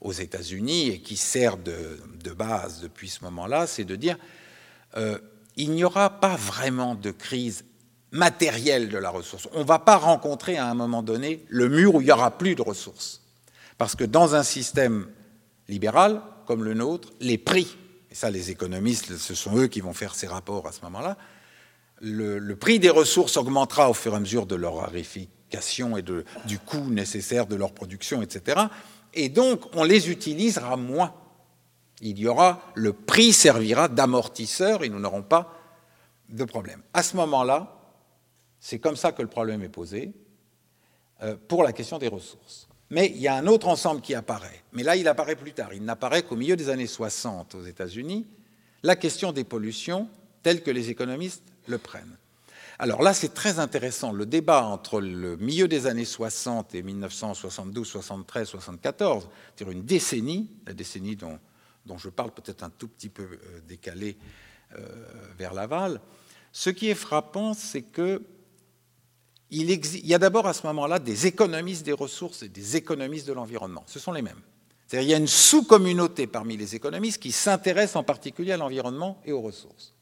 [0.00, 1.98] aux États-Unis et qui sert de,
[2.36, 4.16] base depuis ce moment-là, c'est de dire
[4.96, 5.18] euh,
[5.56, 7.64] il n'y aura pas vraiment de crise
[8.12, 9.48] matérielle de la ressource.
[9.52, 12.38] On ne va pas rencontrer à un moment donné le mur où il n'y aura
[12.38, 13.22] plus de ressources.
[13.78, 15.08] Parce que dans un système
[15.68, 17.76] libéral comme le nôtre, les prix
[18.10, 21.16] et ça les économistes, ce sont eux qui vont faire ces rapports à ce moment-là,
[22.00, 24.82] le, prix des ressources augmentera au fur et à mesure de leur
[25.52, 26.02] et
[26.46, 28.60] du coût nécessaire de leur production, etc.
[29.14, 31.14] Et donc, on les utilisera moins.
[32.00, 35.54] Il y aura, le prix servira d'amortisseur et nous n'aurons pas
[36.28, 36.82] de problème.
[36.94, 37.76] À ce moment-là,
[38.58, 40.12] c'est comme ça que le problème est posé
[41.22, 42.68] euh, pour la question des ressources.
[42.88, 44.62] Mais il y a un autre ensemble qui apparaît.
[44.72, 45.72] Mais là, il apparaît plus tard.
[45.72, 48.26] Il n'apparaît qu'au milieu des années 60 aux États-Unis,
[48.82, 50.08] la question des pollutions
[50.42, 52.16] telle que les économistes le prennent.
[52.82, 54.10] Alors là, c'est très intéressant.
[54.10, 60.48] Le débat entre le milieu des années 60 et 1972, 73, 74, c'est-à-dire une décennie,
[60.66, 61.38] la décennie dont,
[61.98, 64.16] je parle peut-être un tout petit peu euh, décalé
[64.78, 64.86] euh,
[65.36, 66.00] vers l'aval,
[66.52, 68.22] ce qui est frappant, c'est que
[69.50, 69.70] il,
[70.06, 73.84] y a d'abord à ce moment-là des économistes des ressources et des économistes de l'environnement.
[73.88, 74.40] Ce sont les mêmes.
[74.86, 79.20] C'est-à-dire il y a une sous-communauté parmi les économistes qui s'intéresse en particulier à l'environnement
[79.26, 79.92] et aux ressources.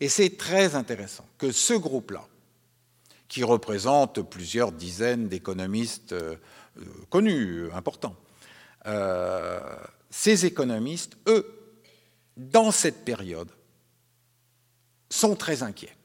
[0.00, 2.26] Et c'est très intéressant que ce groupe-là,
[3.28, 6.36] qui représente plusieurs dizaines d'économistes euh,
[6.78, 8.16] euh, connus, importants,
[8.86, 9.60] euh,
[10.10, 11.44] ces économistes, eux,
[12.36, 13.50] dans cette période,
[15.10, 15.96] sont très inquiets.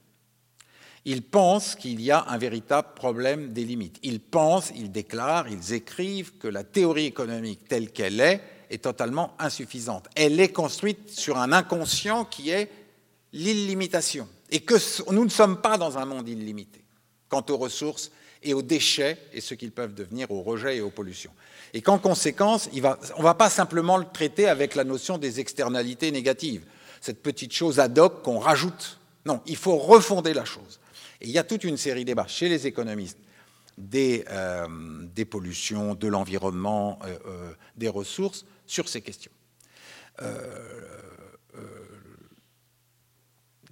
[1.05, 3.99] Ils pensent qu'il y a un véritable problème des limites.
[4.03, 9.33] Ils pensent, ils déclarent, ils écrivent que la théorie économique telle qu'elle est est totalement
[9.39, 10.07] insuffisante.
[10.15, 12.69] Elle est construite sur un inconscient qui est
[13.33, 14.27] l'illimitation.
[14.49, 14.75] Et que
[15.11, 16.83] nous ne sommes pas dans un monde illimité
[17.29, 18.11] quant aux ressources
[18.43, 21.31] et aux déchets et ce qu'ils peuvent devenir aux rejets et aux pollutions.
[21.73, 26.11] Et qu'en conséquence, on ne va pas simplement le traiter avec la notion des externalités
[26.11, 26.65] négatives,
[26.99, 28.99] cette petite chose ad hoc qu'on rajoute.
[29.25, 30.79] Non, il faut refonder la chose.
[31.21, 33.19] Et il y a toute une série de débats chez les économistes
[33.77, 34.67] des, euh,
[35.29, 39.31] pollutions, de l'environnement, euh, euh, des ressources sur ces questions.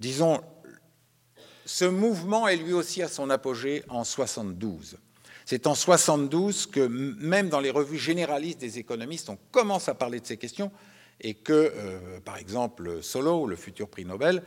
[0.00, 0.40] Disons,
[1.64, 4.98] ce mouvement est lui aussi à son apogée en 72.
[5.44, 10.20] C'est en 72 que même dans les revues généralistes des économistes, on commence à parler
[10.20, 10.70] de ces questions
[11.20, 14.42] et que, euh, par exemple, Solow, le futur prix Nobel,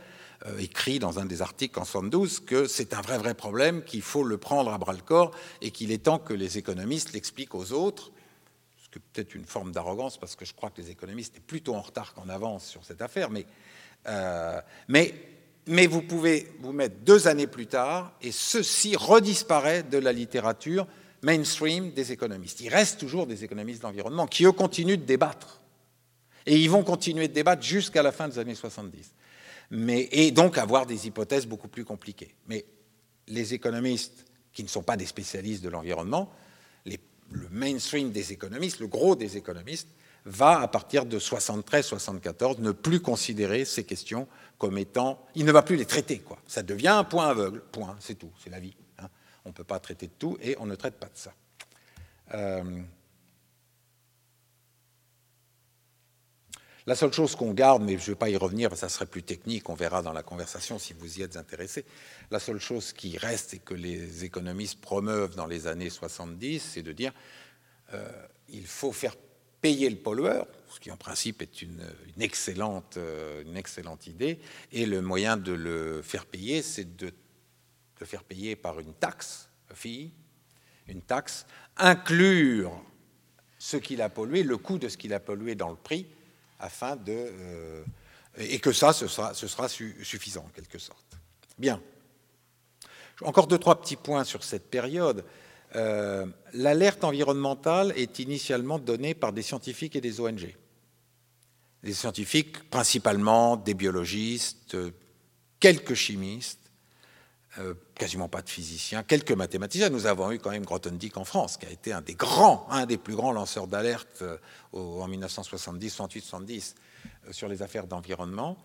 [0.46, 4.02] euh, écrit dans un des articles en 72 que c'est un vrai, vrai problème, qu'il
[4.02, 5.30] faut le prendre à bras-le-corps
[5.62, 8.10] et qu'il est temps que les économistes l'expliquent aux autres,
[8.76, 11.42] ce qui est peut-être une forme d'arrogance parce que je crois que les économistes sont
[11.46, 13.46] plutôt en retard qu'en avance sur cette affaire, mais,
[14.06, 15.14] euh, mais,
[15.66, 20.86] mais vous pouvez vous mettre deux années plus tard et ceci redisparaît de la littérature
[21.22, 22.60] mainstream des économistes.
[22.60, 25.60] Il reste toujours des économistes de l'environnement qui, eux, continuent de débattre.
[26.46, 29.14] Et ils vont continuer de débattre jusqu'à la fin des années 70
[29.70, 32.34] mais, et donc avoir des hypothèses beaucoup plus compliquées.
[32.48, 32.64] Mais
[33.28, 36.30] les économistes qui ne sont pas des spécialistes de l'environnement,
[37.30, 39.88] le mainstream des économistes, le gros des économistes,
[40.24, 44.26] va, à partir de 73-74, ne plus considérer ces questions
[44.58, 45.24] comme étant...
[45.34, 46.38] Il ne va plus les traiter, quoi.
[46.46, 48.76] Ça devient un point aveugle, point, c'est tout, c'est la vie.
[48.98, 49.08] Hein.
[49.44, 51.32] On ne peut pas traiter de tout et on ne traite pas de ça.
[52.34, 52.82] Euh,
[56.86, 59.22] La seule chose qu'on garde, mais je ne vais pas y revenir, ça serait plus
[59.22, 61.86] technique, on verra dans la conversation si vous y êtes intéressé.
[62.30, 66.82] La seule chose qui reste et que les économistes promeuvent dans les années 70, c'est
[66.82, 67.14] de dire
[67.94, 68.06] euh,
[68.50, 69.16] il faut faire
[69.64, 71.80] payer le pollueur, ce qui en principe est une,
[72.20, 74.38] excellente, euh, une excellente idée,
[74.72, 77.10] et le moyen de le faire payer, c'est de
[77.98, 80.10] le faire payer par une taxe, fille,
[80.86, 81.46] une taxe,
[81.78, 82.78] inclure
[83.58, 86.08] ce qu'il a pollué, le coût de ce qu'il a pollué dans le prix,
[86.60, 87.82] afin de, euh,
[88.36, 91.16] et que ça, ce sera, ce sera suffisant en quelque sorte.
[91.56, 91.80] Bien.
[93.22, 95.24] Encore deux, trois petits points sur cette période.
[95.76, 100.54] Euh, l'alerte environnementale est initialement donnée par des scientifiques et des ONG.
[101.82, 104.76] Des scientifiques, principalement des biologistes,
[105.60, 106.60] quelques chimistes,
[107.58, 109.90] euh, quasiment pas de physiciens, quelques mathématiciens.
[109.90, 112.86] Nous avons eu quand même Grothendieck en France, qui a été un des grands, un
[112.86, 114.38] des plus grands lanceurs d'alerte euh,
[114.72, 116.74] en 1970, 68, 70
[117.30, 118.56] sur les affaires d'environnement.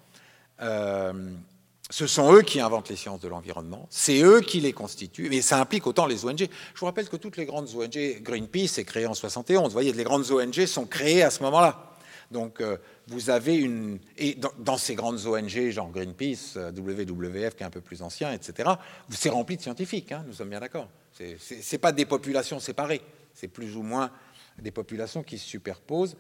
[1.90, 5.30] Euh, ce sont eux qui inventent les sciences de l'environnement, c'est eux qui les constituent,
[5.30, 6.48] mais ça implique autant les ONG.
[6.74, 9.92] Je vous rappelle que toutes les grandes ONG, Greenpeace est créé en 71, vous voyez,
[9.94, 11.86] les grandes ONG sont créées à ce moment-là.
[12.32, 12.62] Donc,
[13.10, 14.00] vous avez une.
[14.18, 18.32] Et dans, ces grandes ONG, genre Greenpeace, euh, WWF, qui est un peu plus ancien,
[18.32, 18.70] etc.,
[19.10, 20.88] c'est rempli de scientifiques, hein, nous sommes bien d'accord.
[21.12, 23.02] Ce n'est pas des populations séparées,
[23.34, 24.12] c'est plus ou moins
[24.62, 26.16] des populations qui se superposent.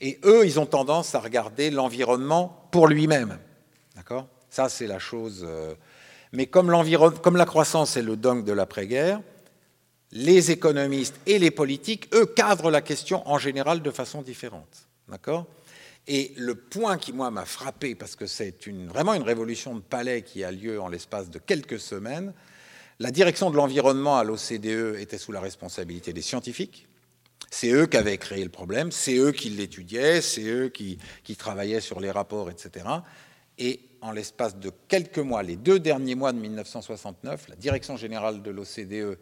[0.00, 3.38] Et eux, ils ont tendance à regarder l'environnement pour lui-même.
[3.94, 4.26] D'accord?
[4.50, 5.44] Ça, c'est la chose.
[5.48, 5.74] Euh,
[6.32, 9.20] mais comme, la croissance est le dogme de l'après-guerre,
[10.12, 14.88] les économistes et les politiques, eux, cadrent la question en général de façon différente.
[15.08, 15.46] D'accord?
[16.06, 18.56] Et le point qui, moi, m'a frappé, parce que c'est
[18.88, 22.32] vraiment une révolution de palais qui a lieu en l'espace de quelques semaines,
[22.98, 26.86] la direction de l'environnement à l'OCDE était sous la responsabilité des scientifiques.
[27.50, 30.98] C'est eux qui avaient créé le problème, c'est eux qui l'étudiaient, c'est eux qui,
[31.36, 32.84] travaillaient sur les rapports, etc.
[33.58, 38.42] Et en l'espace de quelques mois, les deux derniers mois de 1969, la direction générale
[38.42, 39.18] de l'OCDE,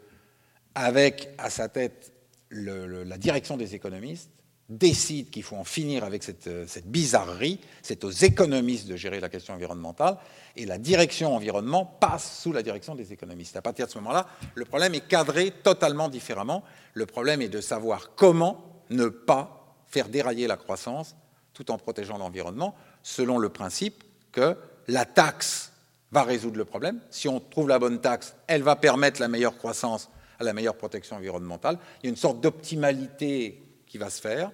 [0.75, 2.13] avec à sa tête
[2.51, 4.31] la direction des économistes,
[4.69, 9.27] décide qu'il faut en finir avec euh, cette, bizarrerie, c'est aux économistes de gérer la
[9.27, 10.17] question environnementale,
[10.55, 13.57] et la direction environnement passe sous la direction des économistes.
[13.57, 16.63] À partir de ce moment-là, le problème est cadré totalement différemment.
[16.93, 21.15] Le problème est de savoir comment ne pas faire dérailler la croissance
[21.53, 24.55] tout en protégeant l'environnement, selon le principe que
[24.87, 25.71] la taxe
[26.11, 26.99] va résoudre le problème.
[27.09, 30.09] Si on trouve la bonne taxe, elle va permettre la meilleure croissance
[30.43, 31.77] la meilleure protection environnementale.
[32.01, 34.51] Il y a une sorte d'optimalité qui va se faire.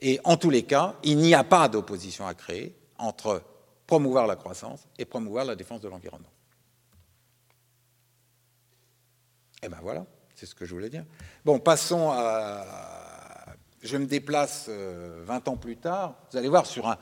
[0.00, 3.42] Et en tous les cas, il n'y a pas d'opposition à créer entre
[3.86, 6.30] promouvoir la croissance et promouvoir la défense de l'environnement.
[9.62, 11.04] Eh bien voilà, c'est ce que je voulais dire.
[11.44, 12.64] Bon, passons à...
[13.82, 16.16] Je me déplace 20 euh, ans plus tard.
[16.30, 16.98] Vous allez voir sur un...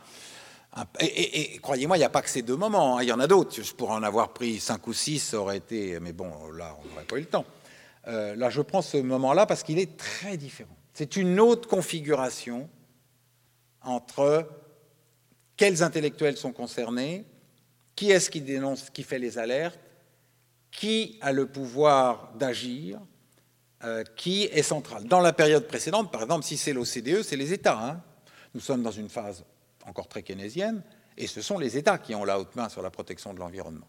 [1.00, 3.02] Et, croyez-moi, il n'y a pas que ces deux moments, hein.
[3.02, 3.62] il y en a d'autres.
[3.62, 5.98] Je pourrais en avoir pris cinq ou six, ça aurait été...
[6.00, 7.46] Mais bon, là, on n'aurait pas eu le temps.
[8.08, 10.76] Euh, là, je prends ce moment-là parce qu'il est très différent.
[10.92, 12.68] C'est une autre configuration
[13.82, 14.48] entre
[15.56, 17.24] quels intellectuels sont concernés,
[17.94, 19.79] qui est-ce qui dénonce, qui fait les alertes,
[20.70, 23.00] qui a le pouvoir d'agir,
[23.85, 25.04] euh, qui est central.
[25.04, 27.79] Dans la période précédente, par exemple, si c'est l'OCDE, c'est les États.
[27.79, 28.02] Hein.
[28.54, 29.44] Nous sommes dans une phase
[29.87, 30.82] encore très keynésienne,
[31.16, 33.87] et ce sont les États qui ont la haute main sur la protection de l'environnement.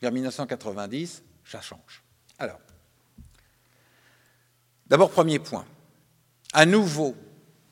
[0.00, 2.02] Vers 1990, ça change.
[2.38, 2.58] Alors,
[4.86, 5.66] d'abord, premier point
[6.52, 7.16] à nouveau,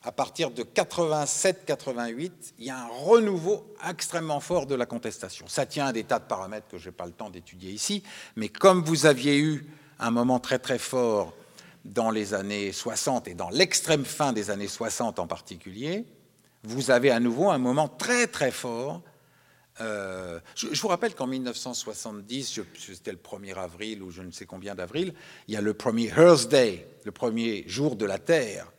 [0.03, 5.47] à partir de 87-88, il y a un renouveau extrêmement fort de la contestation.
[5.47, 8.01] Ça tient à des tas de paramètres que je n'ai pas le temps d'étudier ici,
[8.35, 9.67] mais comme vous aviez eu
[9.99, 11.33] un moment très très fort
[11.85, 16.05] dans les années 60 et dans l'extrême fin des années 60 en particulier,
[16.63, 19.01] vous avez à nouveau un moment très très fort.
[19.79, 24.75] Euh, je, vous rappelle qu'en 1970, c'était le 1er avril ou je ne sais combien
[24.75, 25.13] d'avril,
[25.47, 28.71] il y a le premier Earth Day, le premier jour de la Terre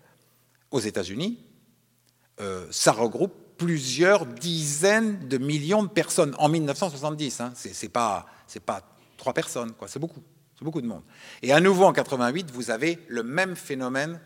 [0.70, 1.38] aux États-Unis.
[2.40, 7.40] Euh, ça regroupe plusieurs dizaines de millions de personnes en 1970.
[7.40, 7.52] Hein.
[7.54, 8.26] C'est pas,
[8.64, 8.82] pas
[9.16, 9.72] trois personnes.
[9.86, 10.22] C'est beaucoup,
[10.58, 11.02] c'est beaucoup de monde.
[11.42, 14.20] Et à nouveau en 88, vous avez le même phénomène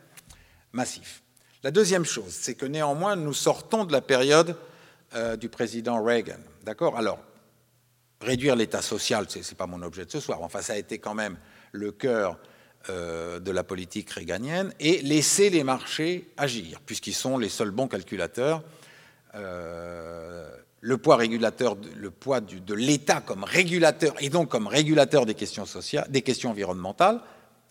[0.72, 1.22] massif.
[1.66, 4.54] La deuxième chose, c'est que néanmoins, nous sortons de la période
[5.16, 6.38] euh, du président Reagan.
[6.62, 6.96] D'accord?
[6.96, 7.18] Alors,
[8.20, 10.42] réduire l'État social, ce n'est pas mon objet de ce soir.
[10.42, 11.36] Enfin, ça a été quand même
[11.72, 12.38] le cœur
[12.88, 17.88] euh, de la politique réganienne et laisser les marchés agir, puisqu'ils sont les seuls bons
[17.88, 18.62] calculateurs.
[19.34, 20.48] Euh,
[20.80, 25.66] le poids régulateur, le poids de l'État comme régulateur et donc comme régulateur des questions
[25.66, 27.20] sociales, des questions environnementales,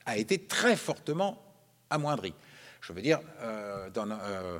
[0.05, 1.41] a été très fortement
[1.89, 2.33] amoindri.
[2.85, 4.59] Je veux dire, euh, euh,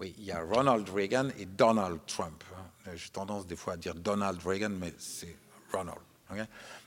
[0.00, 2.42] oui, il y a Ronald Reagan et Donald Trump.
[2.56, 2.90] Hein.
[2.96, 5.36] J'ai tendance des fois à dire Donald Reagan, mais c'est
[5.72, 5.98] Ronald.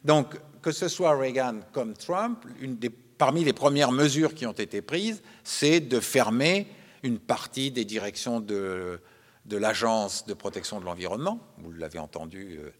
[0.03, 2.45] Donc, que ce soit Reagan comme Trump,
[3.17, 6.67] parmi les premières mesures qui ont été prises, c'est de fermer
[7.01, 9.01] une partie des directions de,
[9.45, 11.39] de l'Agence de protection de l'environnement.
[11.59, 12.71] Vous l'avez entendu, euh,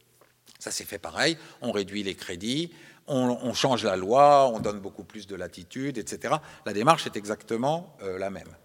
[0.60, 1.38] ça s'est fait pareil.
[1.62, 2.74] On réduit les crédits,
[3.08, 6.36] on, change la loi, on donne beaucoup plus de latitude, etc.
[6.66, 8.56] La démarche est exactement euh, la même.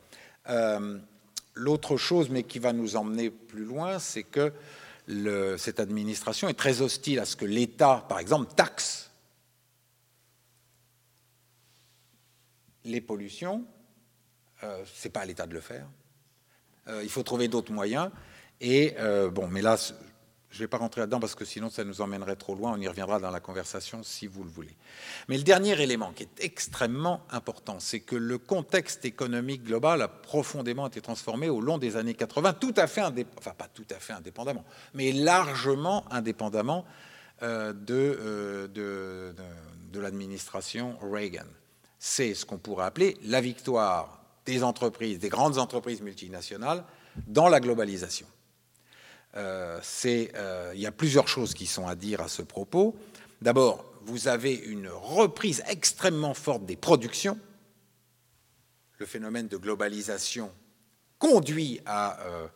[0.48, 0.98] Euh,
[1.54, 4.52] l'autre chose, mais qui va nous emmener plus loin, c'est que
[5.56, 9.10] cette administration est très hostile à ce que l'État, par exemple, taxe
[12.84, 13.64] les pollutions.
[14.62, 15.86] Euh, ce n'est pas à l'État de le faire.
[17.02, 18.10] il faut trouver d'autres moyens.
[18.60, 18.94] Et
[19.32, 19.76] bon, mais là,
[20.58, 22.72] je ne vais pas rentrer là-dedans parce que sinon ça nous emmènerait trop loin.
[22.74, 24.74] On y reviendra dans la conversation si vous le voulez.
[25.28, 30.08] Mais le dernier élément qui est extrêmement important, c'est que le contexte économique global a
[30.08, 33.02] profondément été transformé au long des années 80, tout à fait,
[33.38, 36.84] enfin pas tout à fait indépendamment, mais largement indépendamment
[37.44, 41.46] euh, euh, de l'administration Reagan.
[42.00, 46.82] C'est ce qu'on pourrait appeler la victoire des entreprises, des grandes entreprises multinationales
[47.28, 48.26] dans la globalisation.
[49.38, 52.96] Euh, euh, il y a plusieurs choses qui sont à dire à ce propos.
[53.40, 57.38] D'abord, vous avez une reprise extrêmement forte des productions.
[58.98, 60.50] Le phénomène de globalisation
[61.18, 62.20] conduit à...
[62.26, 62.46] Euh,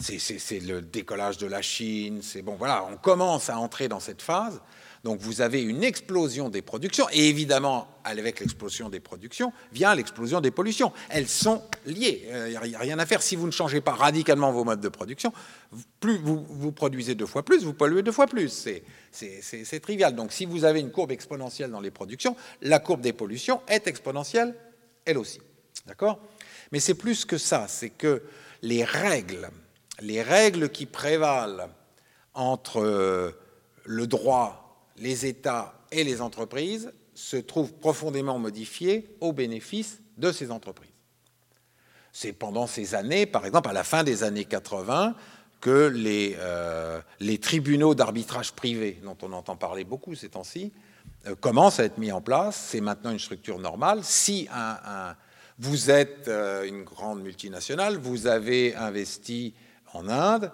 [0.00, 4.20] c'est le décollage de la Chine, c'est bon, voilà, on commence à entrer dans cette
[4.20, 4.60] phase.
[5.04, 10.40] Donc vous avez une explosion des productions, et évidemment, avec l'explosion des productions, vient l'explosion
[10.40, 10.92] des pollutions.
[11.08, 13.20] Elles sont liées, il n'y a rien à faire.
[13.20, 15.32] Si vous ne changez pas radicalement vos modes de production,
[15.98, 18.68] plus vous, vous produisez deux fois plus, vous polluez deux fois plus.
[19.10, 20.14] C'est trivial.
[20.14, 23.88] Donc si vous avez une courbe exponentielle dans les productions, la courbe des pollutions est
[23.88, 24.54] exponentielle,
[25.04, 25.40] elle aussi.
[25.86, 26.20] D'accord?
[26.70, 28.22] Mais c'est plus que ça, c'est que
[28.62, 29.50] les règles,
[30.00, 31.68] les règles qui prévalent
[32.34, 33.32] entre euh,
[33.84, 34.61] le droit
[35.02, 40.90] les États et les entreprises se trouvent profondément modifiés au bénéfice de ces entreprises.
[42.12, 45.14] C'est pendant ces années, par exemple à la fin des années 80,
[45.60, 50.72] que les, euh, les tribunaux d'arbitrage privé, dont on entend parler beaucoup ces temps-ci,
[51.26, 52.68] euh, commencent à être mis en place.
[52.70, 54.00] C'est maintenant une structure normale.
[54.02, 54.48] Si
[55.58, 59.54] vous êtes euh, une grande multinationale, vous avez investi
[59.92, 60.50] en Inde,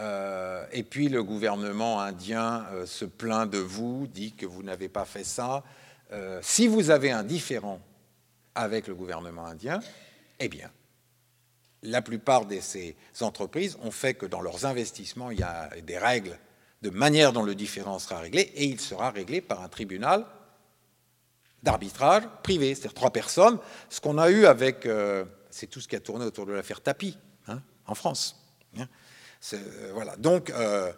[0.00, 4.88] euh, et puis le gouvernement indien euh, se plaint de vous, dit que vous n'avez
[4.88, 5.62] pas fait ça.
[6.12, 7.80] Euh, si vous avez un différent
[8.54, 9.80] avec le gouvernement indien,
[10.38, 10.70] eh bien,
[11.82, 15.98] la plupart de ces entreprises ont fait que dans leurs investissements, il y a des
[15.98, 16.38] règles
[16.80, 20.24] de manière dont le différent sera réglé, et il sera réglé par un tribunal
[21.62, 23.58] d'arbitrage privé, c'est-à-dire trois personnes.
[23.90, 24.88] Ce qu'on a eu avec,
[25.50, 28.42] c'est tout ce qui a tourné autour de l'affaire Tapi, hein, en France.
[28.78, 28.88] Hein.
[29.52, 30.16] Euh, voilà.
[30.16, 30.92] Donc, euh,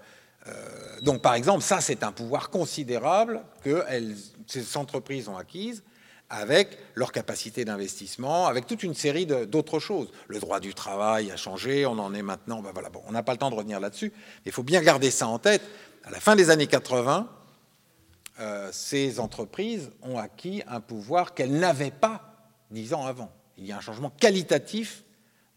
[0.47, 0.53] euh,
[1.03, 3.85] donc, par exemple, ça, c'est un pouvoir considérable que
[4.47, 5.83] ces entreprises ont acquise
[6.29, 10.11] avec leur capacité d'investissement, avec toute une série d'autres choses.
[10.29, 13.23] Le droit du travail a changé, on en est maintenant, ben voilà, bon, on n'a
[13.23, 15.61] pas le temps de revenir là-dessus, mais il faut bien garder ça en tête.
[16.05, 17.29] À la fin des années 80,
[18.73, 22.35] ces entreprises ont acquis un pouvoir qu'elles n'avaient pas
[22.71, 23.31] dix ans avant.
[23.59, 25.05] Il y a un changement qualitatif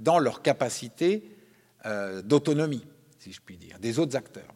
[0.01, 1.34] dans leur capacité
[1.86, 2.86] euh, d'autonomie,
[3.19, 4.53] si je puis dire, des autres acteurs.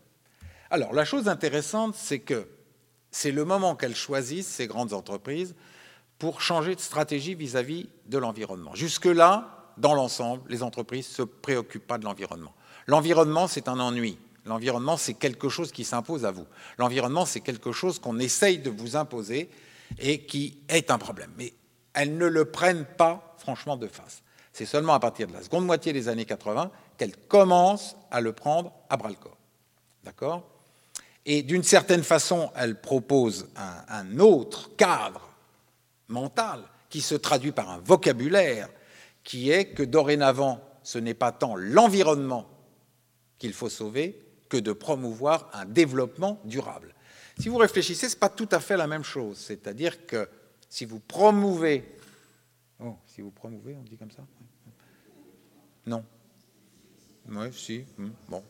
[0.69, 2.47] Alors, la chose intéressante, c'est que
[3.11, 5.55] c'est le moment qu'elles choisissent, ces grandes entreprises,
[6.19, 8.75] pour changer de stratégie vis-à-vis de l'environnement.
[8.75, 12.53] Jusque-là, dans l'ensemble, les entreprises ne se préoccupent pas de l'environnement.
[12.87, 14.17] L'environnement, c'est un ennui.
[14.45, 16.45] L'environnement, c'est quelque chose qui s'impose à vous.
[16.77, 19.49] L'environnement, c'est quelque chose qu'on essaye de vous imposer
[19.97, 21.31] et qui est un problème.
[21.37, 21.53] Mais
[21.93, 24.21] elles ne le prennent pas franchement de face.
[24.51, 28.33] C'est seulement à partir de la seconde moitié des années 80 qu'elles commencent à le
[28.33, 29.37] prendre à bras-le-corps.
[30.03, 30.45] D'accord?
[31.25, 35.29] Et d'une certaine façon, elles proposent un, autre cadre
[36.09, 38.69] mental qui se traduit par un vocabulaire
[39.23, 42.49] qui est que dorénavant, ce n'est pas tant l'environnement
[43.37, 44.19] qu'il faut sauver
[44.49, 46.93] que de promouvoir un développement durable.
[47.39, 49.37] Si vous réfléchissez, ce n'est pas tout à fait la même chose.
[49.37, 50.27] C'est-à-dire que
[50.67, 51.95] si vous promouvez...
[52.83, 54.23] Oh, si vous promouvez, on dit comme ça?
[55.85, 56.03] Non.
[57.31, 57.85] Oui, si.
[57.97, 58.43] Hmm, bon.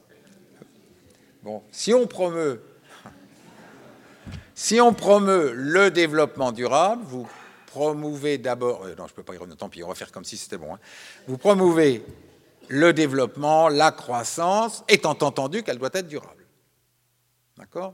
[1.43, 2.61] Bon, si on promeut...
[4.55, 7.25] Si on promeut le développement durable, vous
[7.67, 8.83] promouvez d'abord...
[8.83, 10.35] Euh, non, je ne peux pas y revenir, tant pis, on va faire comme si
[10.35, 10.73] c'était bon.
[10.73, 10.79] Hein.
[11.27, 12.03] Vous promouvez
[12.67, 16.45] le développement, la croissance, étant entendu qu'elle doit être durable.
[17.57, 17.93] D'accord?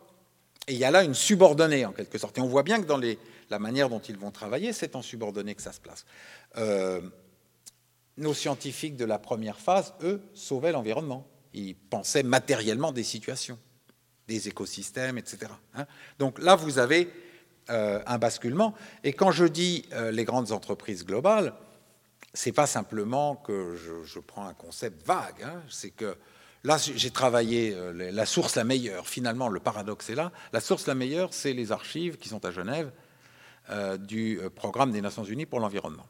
[0.68, 2.38] Et il y a là une subordonnée, en quelque sorte.
[2.38, 3.00] Et on voit bien que dans
[3.50, 6.06] la manière dont ils vont travailler, c'est en subordonnée que ça se place.
[6.58, 7.02] Euh,
[8.18, 11.28] nos scientifiques de la première phase, eux, sauvaient l'environnement.
[11.54, 13.60] Ils pensaient matériellement des situations,
[14.28, 15.52] des écosystèmes, etc.
[15.74, 15.86] Hein.
[16.20, 17.10] Donc là, vous avez
[17.70, 18.74] euh, un basculement.
[19.04, 21.54] Et quand je dis euh, les grandes entreprises globales,
[22.34, 25.44] c'est pas simplement que je, prends un concept vague.
[25.44, 25.62] Hein.
[25.70, 26.18] c'est que
[26.64, 29.08] là, j'ai travaillé euh, la source la meilleure.
[29.08, 30.32] Finalement, le paradoxe est là.
[30.54, 32.92] La source la meilleure, c'est les archives qui sont à Genève
[33.98, 36.06] du programme des Nations Unies pour l'environnement,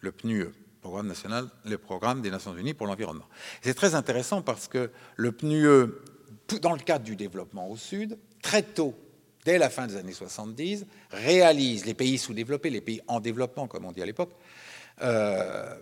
[0.00, 0.46] le PNUE
[0.84, 3.24] programme national, le programme des Nations Unies pour l'environnement.
[3.62, 5.94] C'est très intéressant parce que le PNUE,
[6.60, 8.94] dans le cadre du développement au Sud, très tôt,
[9.46, 13.86] dès la fin des années 70, réalise, les pays sous-développés, les pays en développement, comme
[13.86, 14.32] on dit à l'époque,
[15.00, 15.74] euh,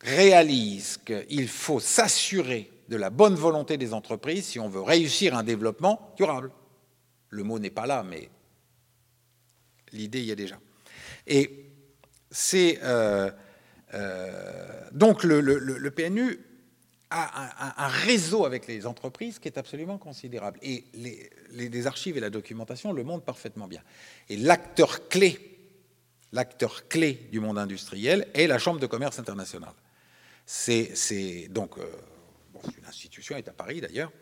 [0.00, 5.44] réalisent qu'il faut s'assurer de la bonne volonté des entreprises si on veut réussir un
[5.44, 6.50] développement durable.
[7.30, 8.28] Le mot n'est pas là, mais
[9.92, 10.58] l'idée y est déjà.
[11.24, 11.70] Et
[12.32, 13.30] c'est euh,
[14.92, 16.38] donc le, PNU
[17.10, 20.58] a un, réseau avec les entreprises qui est absolument considérable.
[20.62, 23.82] Et les, archives et la documentation le montrent parfaitement bien.
[24.28, 25.58] Et l'acteur clé,
[26.32, 29.74] l'acteur clé du monde industriel est la Chambre de commerce internationale.
[30.46, 31.84] C'est donc euh,
[32.78, 34.12] une institution, est à Paris d'ailleurs.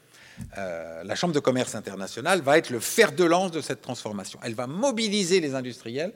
[0.58, 4.38] Euh, la Chambre de commerce internationale va être le fer de lance de cette transformation.
[4.42, 6.12] Elle va mobiliser les industriels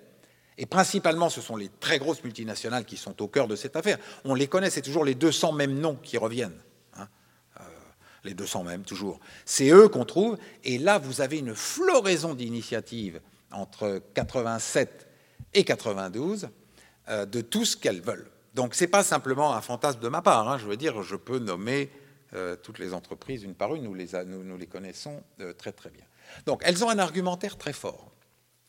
[0.59, 3.99] et principalement, ce sont les très grosses multinationales qui sont au cœur de cette affaire.
[4.25, 6.59] On les connaît, c'est toujours les 200 mêmes noms qui reviennent.
[6.97, 7.09] Hein.
[7.61, 7.65] Euh,
[8.25, 9.21] les 200 mêmes, toujours.
[9.45, 10.39] C'est eux qu'on trouve.
[10.65, 15.07] Et là, vous avez une floraison d'initiatives entre 87
[15.53, 16.49] et 92
[17.09, 18.31] euh, de tout ce qu'elles veulent.
[18.55, 20.49] Donc, ce n'est pas simplement un fantasme de ma part.
[20.49, 20.57] Hein.
[20.57, 21.91] Je veux dire, je peux nommer
[22.33, 23.85] euh, toutes les entreprises une par une.
[23.85, 25.23] Nous les, nous, nous les connaissons
[25.59, 26.05] très, très bien.
[26.47, 28.16] Donc, elles ont un argumentaire très fort.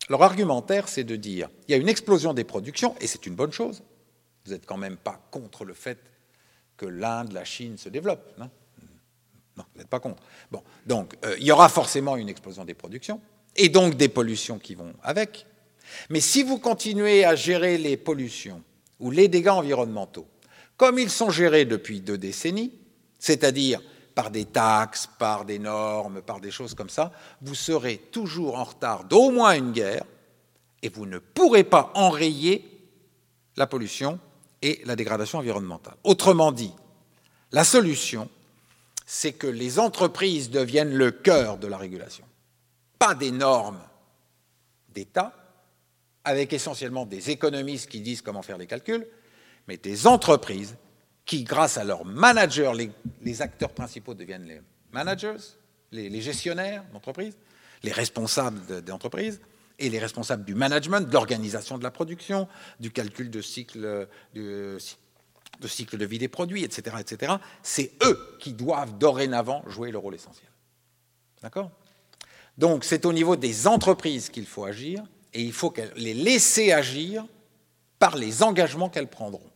[0.09, 3.35] Leur argumentaire, c'est de dire il y a une explosion des productions, et c'est une
[3.35, 3.83] bonne chose.
[4.45, 5.99] Vous n'êtes quand même pas contre le fait
[6.77, 8.37] que l'Inde, la Chine se développent.
[8.37, 8.49] Non,
[9.57, 10.23] non vous n'êtes pas contre.
[10.51, 13.19] Bon, donc euh, il y aura forcément une explosion des productions,
[13.55, 15.45] et donc des pollutions qui vont avec.
[16.09, 18.61] Mais si vous continuez à gérer les pollutions
[18.99, 20.27] ou les dégâts environnementaux
[20.77, 22.71] comme ils sont gérés depuis deux décennies,
[23.19, 23.81] c'est-à-dire
[24.17, 28.63] par des taxes, par des normes, par des choses comme ça, vous serez toujours en
[28.63, 30.05] retard d'au moins une guerre
[30.81, 32.65] et vous ne pourrez pas enrayer
[33.57, 34.19] la pollution
[34.63, 35.93] et la dégradation environnementale.
[36.03, 36.73] Autrement dit,
[37.51, 38.27] la solution,
[39.05, 42.25] c'est que les entreprises deviennent le cœur de la régulation.
[42.97, 43.83] Pas des normes
[44.89, 45.31] d'État,
[46.23, 49.05] avec essentiellement des économistes qui disent comment faire les calculs,
[49.67, 50.75] mais des entreprises
[51.27, 52.71] qui, grâce à leurs managers,
[53.21, 54.61] les, acteurs principaux deviennent les
[54.93, 55.35] managers,
[55.91, 57.37] les, gestionnaires d'entreprise,
[57.83, 59.41] les responsables d'entreprise,
[59.77, 62.47] et les responsables du management, de l'organisation de la production,
[62.79, 64.79] du calcul de cycle, de,
[65.59, 66.95] de cycle de vie des produits, etc.
[66.99, 67.33] etc.
[67.61, 70.49] C'est eux qui doivent dorénavant jouer le rôle essentiel.
[71.43, 71.69] D'accord?
[72.57, 75.03] Donc c'est au niveau des entreprises qu'il faut agir,
[75.33, 77.25] et il faut les laisser agir
[77.99, 79.51] par les engagements qu'elles prendront,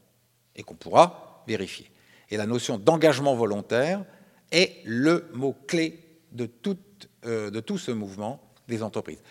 [0.55, 1.91] et qu'on pourra vérifier.
[2.29, 4.05] Et la notion d'engagement volontaire
[4.51, 5.99] est le mot-clé
[6.31, 6.49] de,
[7.25, 9.21] euh, de, tout ce mouvement des entreprises.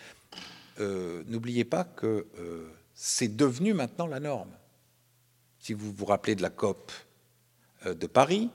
[0.79, 4.51] Euh, n'oubliez pas que euh, c'est devenu maintenant la norme.
[5.59, 6.91] Si vous vous rappelez de la COP
[7.85, 8.49] de Paris,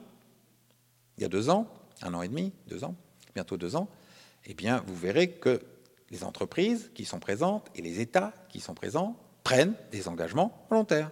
[1.17, 1.67] il y a deux ans,
[2.01, 2.95] un an et demi, deux ans,
[3.33, 3.89] bientôt deux ans,
[4.45, 5.61] eh bien, vous verrez que
[6.09, 11.11] les entreprises qui sont présentes et les États qui sont présents prennent des engagements volontaires.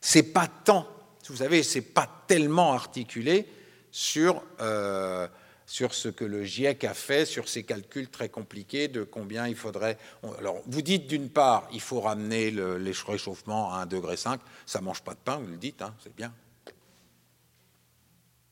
[0.00, 0.86] C'est pas tant
[1.30, 3.46] vous savez, ce n'est pas tellement articulé
[3.90, 5.28] sur, euh,
[5.66, 9.56] sur ce que le GIEC a fait, sur ces calculs très compliqués de combien il
[9.56, 9.96] faudrait.
[10.38, 14.38] Alors, vous dites d'une part, il faut ramener le, les réchauffement à 1,5 degré, ça
[14.76, 16.32] ne mange pas de pain, vous le dites, hein, c'est bien.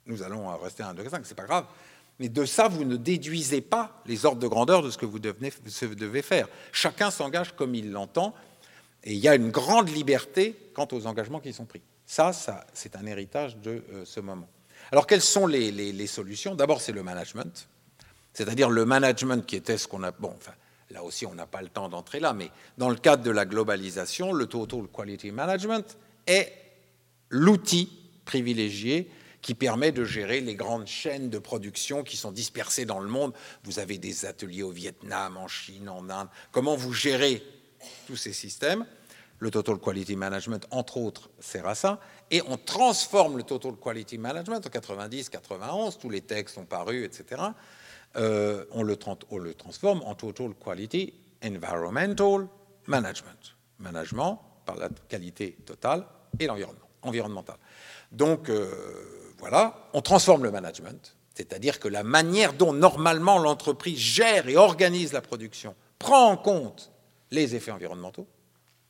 [0.07, 1.66] Nous allons rester à 1,5 degré, c'est pas grave.
[2.20, 5.18] Mais de ça, vous ne déduisez pas les ordres de grandeur de ce que vous
[5.20, 6.49] devez faire.
[6.72, 8.35] Chacun s'engage comme il l'entend,
[9.05, 11.83] et il y a une grande liberté quant aux engagements qui sont pris.
[12.09, 12.32] Ça,
[12.72, 14.48] c'est un héritage de euh, ce moment.
[14.90, 16.54] Alors, quelles sont les, solutions?
[16.54, 17.68] D'abord, c'est le management,
[18.32, 20.11] c'est-à-dire le management qui était ce qu'on a.
[20.11, 20.54] Bon, enfin,
[20.88, 23.44] là aussi, on n'a pas le temps d'entrer là, mais dans le cadre de la
[23.44, 26.50] globalisation, le Total Quality Management est
[27.28, 27.92] l'outil
[28.24, 29.11] privilégié
[29.42, 33.34] qui permet de gérer les grandes chaînes de production qui sont dispersées dans le monde.
[33.64, 36.28] Vous avez des ateliers au Vietnam, en Chine, en Inde.
[36.52, 37.42] Comment vous gérez
[38.06, 38.86] tous ces systèmes?
[39.41, 44.18] Le Total Quality Management, entre autres, sert à ça et on transforme le Total Quality
[44.18, 47.43] Management en 90, 91, tous les textes sont parus, etc.
[48.16, 48.99] On, le
[49.30, 51.14] on, le transforme en Total Quality
[51.45, 52.49] Environmental
[52.86, 53.57] Management.
[53.78, 56.05] Management par la qualité totale
[56.39, 57.57] et l'environnement, environnemental.
[58.12, 64.49] Donc, euh, voilà, on transforme le management, c'est-à-dire que la manière dont normalement l'entreprise gère
[64.49, 66.91] et organise la production prend en compte
[67.30, 68.26] les effets environnementaux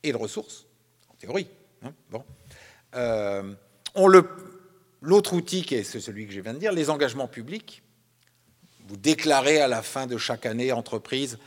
[0.03, 0.65] et de ressources,
[1.09, 1.47] en théorie.
[1.83, 2.23] Hein, bon.
[2.95, 3.53] Euh,
[5.01, 7.83] l'autre outil, qui est celui que je viens de dire, les engagements publics.
[8.87, 11.37] Vous déclarez à la fin de chaque année entreprise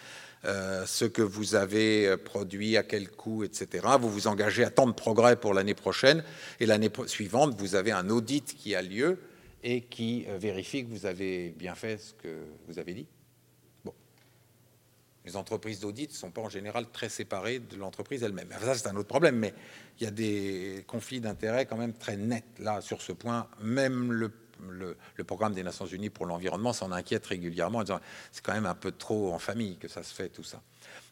[0.44, 3.86] euh, ce que vous avez euh, produit, à quel coût, etc.
[4.00, 6.24] Vous vous engagez à tant de progrès pour l'année prochaine,
[6.60, 9.18] et l'année suivante, vous avez un audit qui a lieu
[9.64, 13.06] et qui vérifie que vous avez bien fait ce que vous avez dit.
[15.24, 18.48] Les entreprises d'audit ne sont pas en général très séparées de l'entreprise elle-même.
[18.60, 19.54] Ça, c'est un autre problème, mais
[20.00, 23.46] il y a des conflits d'intérêts quand même très nets là sur ce point.
[23.60, 24.32] Même le,
[25.24, 28.00] programme des Nations Unies pour l'environnement s'en inquiète régulièrement en disant
[28.32, 30.60] c'est quand même un peu trop en famille que ça se fait tout ça.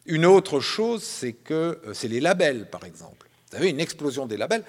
[0.05, 3.29] Une autre chose, c'est que euh, c'est les labels, par exemple.
[3.49, 4.63] Vous avez une explosion des labels.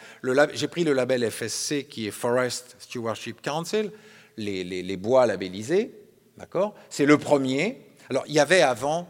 [0.54, 3.90] J'ai pris le label FSC qui est Forest Stewardship Council,
[4.36, 5.94] les, les bois labellisés,
[6.36, 6.74] d'accord?
[6.90, 7.86] C'est le premier.
[8.10, 9.08] Alors, il y avait avant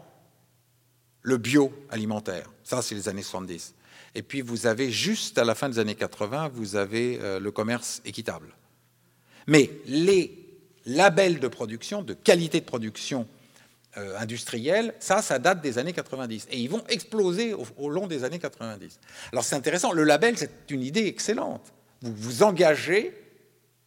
[1.23, 2.51] le bio alimentaire.
[2.63, 3.73] Ça, c'est les années 70.
[4.15, 7.51] Et puis, vous avez, juste à la fin des années 80, vous avez euh, le
[7.51, 8.55] commerce équitable.
[9.47, 10.37] Mais les
[10.85, 13.27] labels de production, de qualité de production
[13.97, 16.47] euh, industrielle, ça, ça date des années 90.
[16.51, 18.99] Et ils vont exploser au, long des années 90.
[19.31, 19.93] Alors, c'est intéressant.
[19.93, 21.73] Le label, c'est une idée excellente.
[22.01, 23.13] Vous vous engagez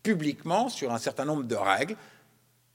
[0.02, 1.96] publiquement sur un certain nombre de règles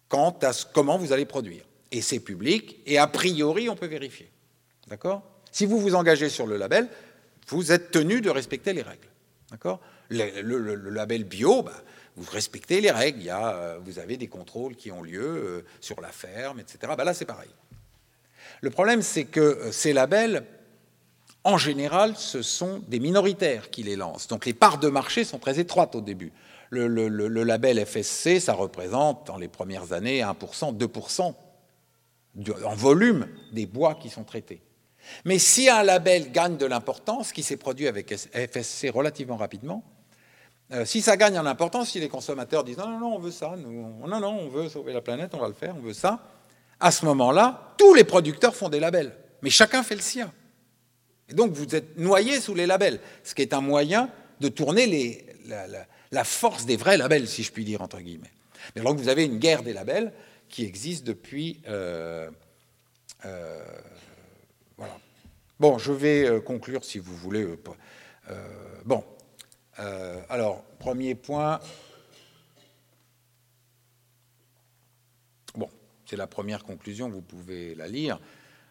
[0.07, 1.63] quant à comment vous allez produire.
[1.91, 4.30] Et c'est public, et a priori, on peut vérifier.
[4.91, 5.23] D'accord?
[5.53, 6.89] Si vous vous engagez sur le label,
[7.47, 9.07] vous êtes tenu de respecter les règles.
[9.49, 9.79] D'accord?
[10.09, 11.71] Le, label bio, bah,
[12.17, 13.19] vous respectez les règles.
[13.19, 16.59] Il y a, euh, vous avez des contrôles qui ont lieu euh, sur la ferme,
[16.59, 16.91] etc.
[16.97, 17.49] Bah, là, c'est pareil.
[18.59, 20.43] Le problème, c'est que euh, ces labels,
[21.45, 24.27] en général, ce sont des minoritaires qui les lancent.
[24.27, 26.33] Donc les parts de marché sont très étroites au début.
[26.69, 31.33] Le, le label FSC, ça représente dans les premières années 1%, 2%
[32.65, 34.61] en volume des bois qui sont traités.
[35.25, 39.83] Mais si un label gagne de l'importance, qui s'est produit avec FSC relativement rapidement,
[40.73, 43.55] euh, si ça gagne en importance, si les consommateurs disent non, non, on veut ça,
[43.57, 46.23] non, non, on veut sauver la planète, on va le faire, on veut ça,
[46.79, 50.31] à ce moment-là, tous les producteurs font des labels, mais chacun fait le sien.
[51.29, 55.25] Et donc vous êtes noyé sous les labels, ce qui est un moyen de tourner
[56.11, 58.31] la, force des vrais labels, si je puis dire, entre guillemets.
[58.75, 60.13] Mais donc vous avez une guerre des labels
[60.47, 61.61] qui existe depuis.
[61.67, 62.29] Euh,
[63.25, 63.63] euh.
[65.61, 67.43] Bon, je vais euh, conclure si vous voulez.
[67.43, 67.55] Euh,
[68.31, 69.03] euh, bon,
[70.27, 71.59] alors, premier point.
[75.53, 75.69] Bon,
[76.07, 78.19] c'est la première conclusion, vous pouvez la lire.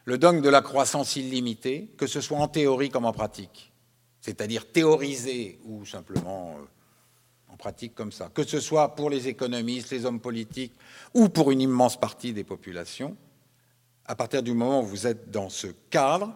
[0.04, 3.72] Le dogme de la croissance illimitée, que ce soit en théorie comme en pratique,
[4.20, 6.56] c'est-à-dire théoriser ou simplement
[7.46, 10.74] en pratique comme ça, que ce soit pour les économistes, les hommes politiques
[11.14, 13.16] ou pour une immense partie des populations,
[14.06, 16.34] à partir du moment où vous êtes dans ce cadre,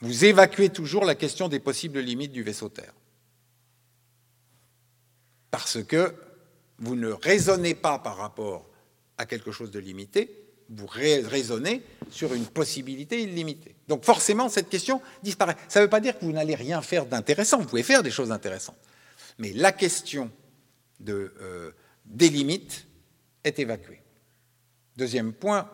[0.00, 2.94] vous évacuez toujours la question des possibles limites du vaisseau Terre.
[5.50, 6.14] Parce que
[6.78, 8.68] vous ne raisonnez pas par rapport
[9.18, 10.40] à quelque chose de limité,
[10.70, 13.74] vous raisonnez sur une possibilité illimitée.
[13.88, 15.56] Donc forcément, cette question disparaît.
[15.68, 18.10] Ça ne veut pas dire que vous n'allez rien faire d'intéressant, vous pouvez faire des
[18.10, 18.78] choses intéressantes.
[19.38, 20.30] Mais la question
[21.08, 21.72] euh,
[22.04, 22.86] des limites
[23.42, 24.00] est évacuée.
[24.96, 25.68] Deuxième point,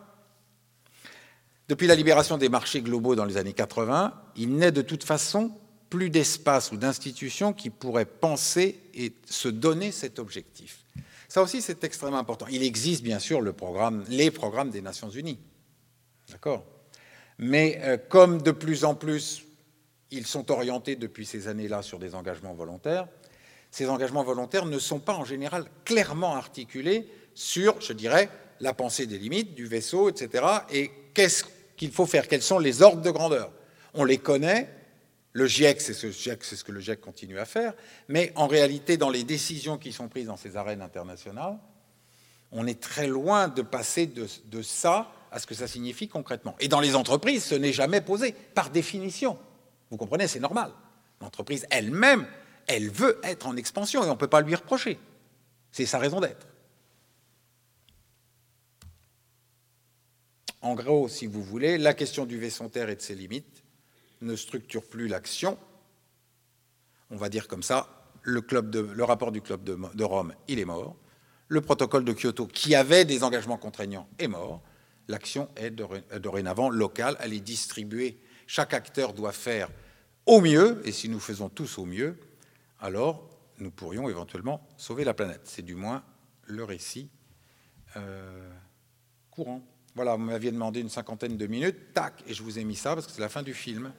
[1.69, 5.53] depuis la libération des marchés globaux dans les années 80, il n'est de toute façon
[5.91, 10.85] plus d'espace ou d'institutions qui pourraient penser et se donner cet objectif.
[11.29, 12.47] Ça aussi, c'est extrêmement important.
[12.51, 13.53] Il existe bien sûr les
[14.31, 15.39] programmes des Nations Unies.
[16.31, 16.65] D'accord?
[17.39, 19.43] Mais euh, comme de plus en plus,
[20.11, 23.09] ils sont orientés depuis ces années-là sur des engagements volontaires,
[23.71, 29.07] ces engagements volontaires ne sont pas en général clairement articulés sur, je dirais, la pensée
[29.07, 30.45] des limites du vaisseau, etc.
[30.73, 31.45] Et qu'est-ce
[31.77, 33.53] qu'il faut faire Quels sont les ordres de grandeur
[33.95, 34.69] On les connaît.
[35.33, 37.75] Le GIEC, c'est ce, que le GIEC continue à faire.
[38.09, 41.59] Mais en réalité, dans les décisions qui sont prises dans ces arènes internationales,
[42.53, 46.57] on est très loin de passer de, de ça à ce que ça signifie concrètement.
[46.61, 49.39] Et dans les entreprises, ce n'est jamais posé, par définition.
[49.91, 50.71] Vous comprenez, c'est normal.
[51.21, 52.27] L'entreprise elle-même,
[52.67, 54.99] elle veut être en expansion et on ne peut pas lui reprocher.
[55.71, 56.47] C'est sa raison d'être.
[60.67, 63.63] En gros, si vous voulez, la question du vaisseau terre et de ses limites
[64.21, 65.57] ne structure plus l'action.
[67.09, 68.41] On va dire comme ça, le,
[69.05, 70.97] rapport du club de, de, Rome, il est mort.
[71.47, 74.61] Le protocole de Kyoto, qui avait des engagements contraignants, est mort.
[75.07, 78.19] L'action est dorénavant locale, elle est distribuée.
[78.49, 79.69] Chaque acteur doit faire
[80.27, 82.19] au mieux, et si nous faisons tous au mieux,
[82.81, 85.43] alors nous pourrions éventuellement sauver la planète.
[85.45, 86.03] C'est du moins
[86.43, 87.09] le récit
[87.95, 88.51] euh,
[89.31, 89.63] courant.
[89.97, 92.95] Voilà, vous m'aviez demandé une cinquantaine de minutes, tac, et je vous ai mis ça
[92.95, 93.93] parce que c'est la fin du film.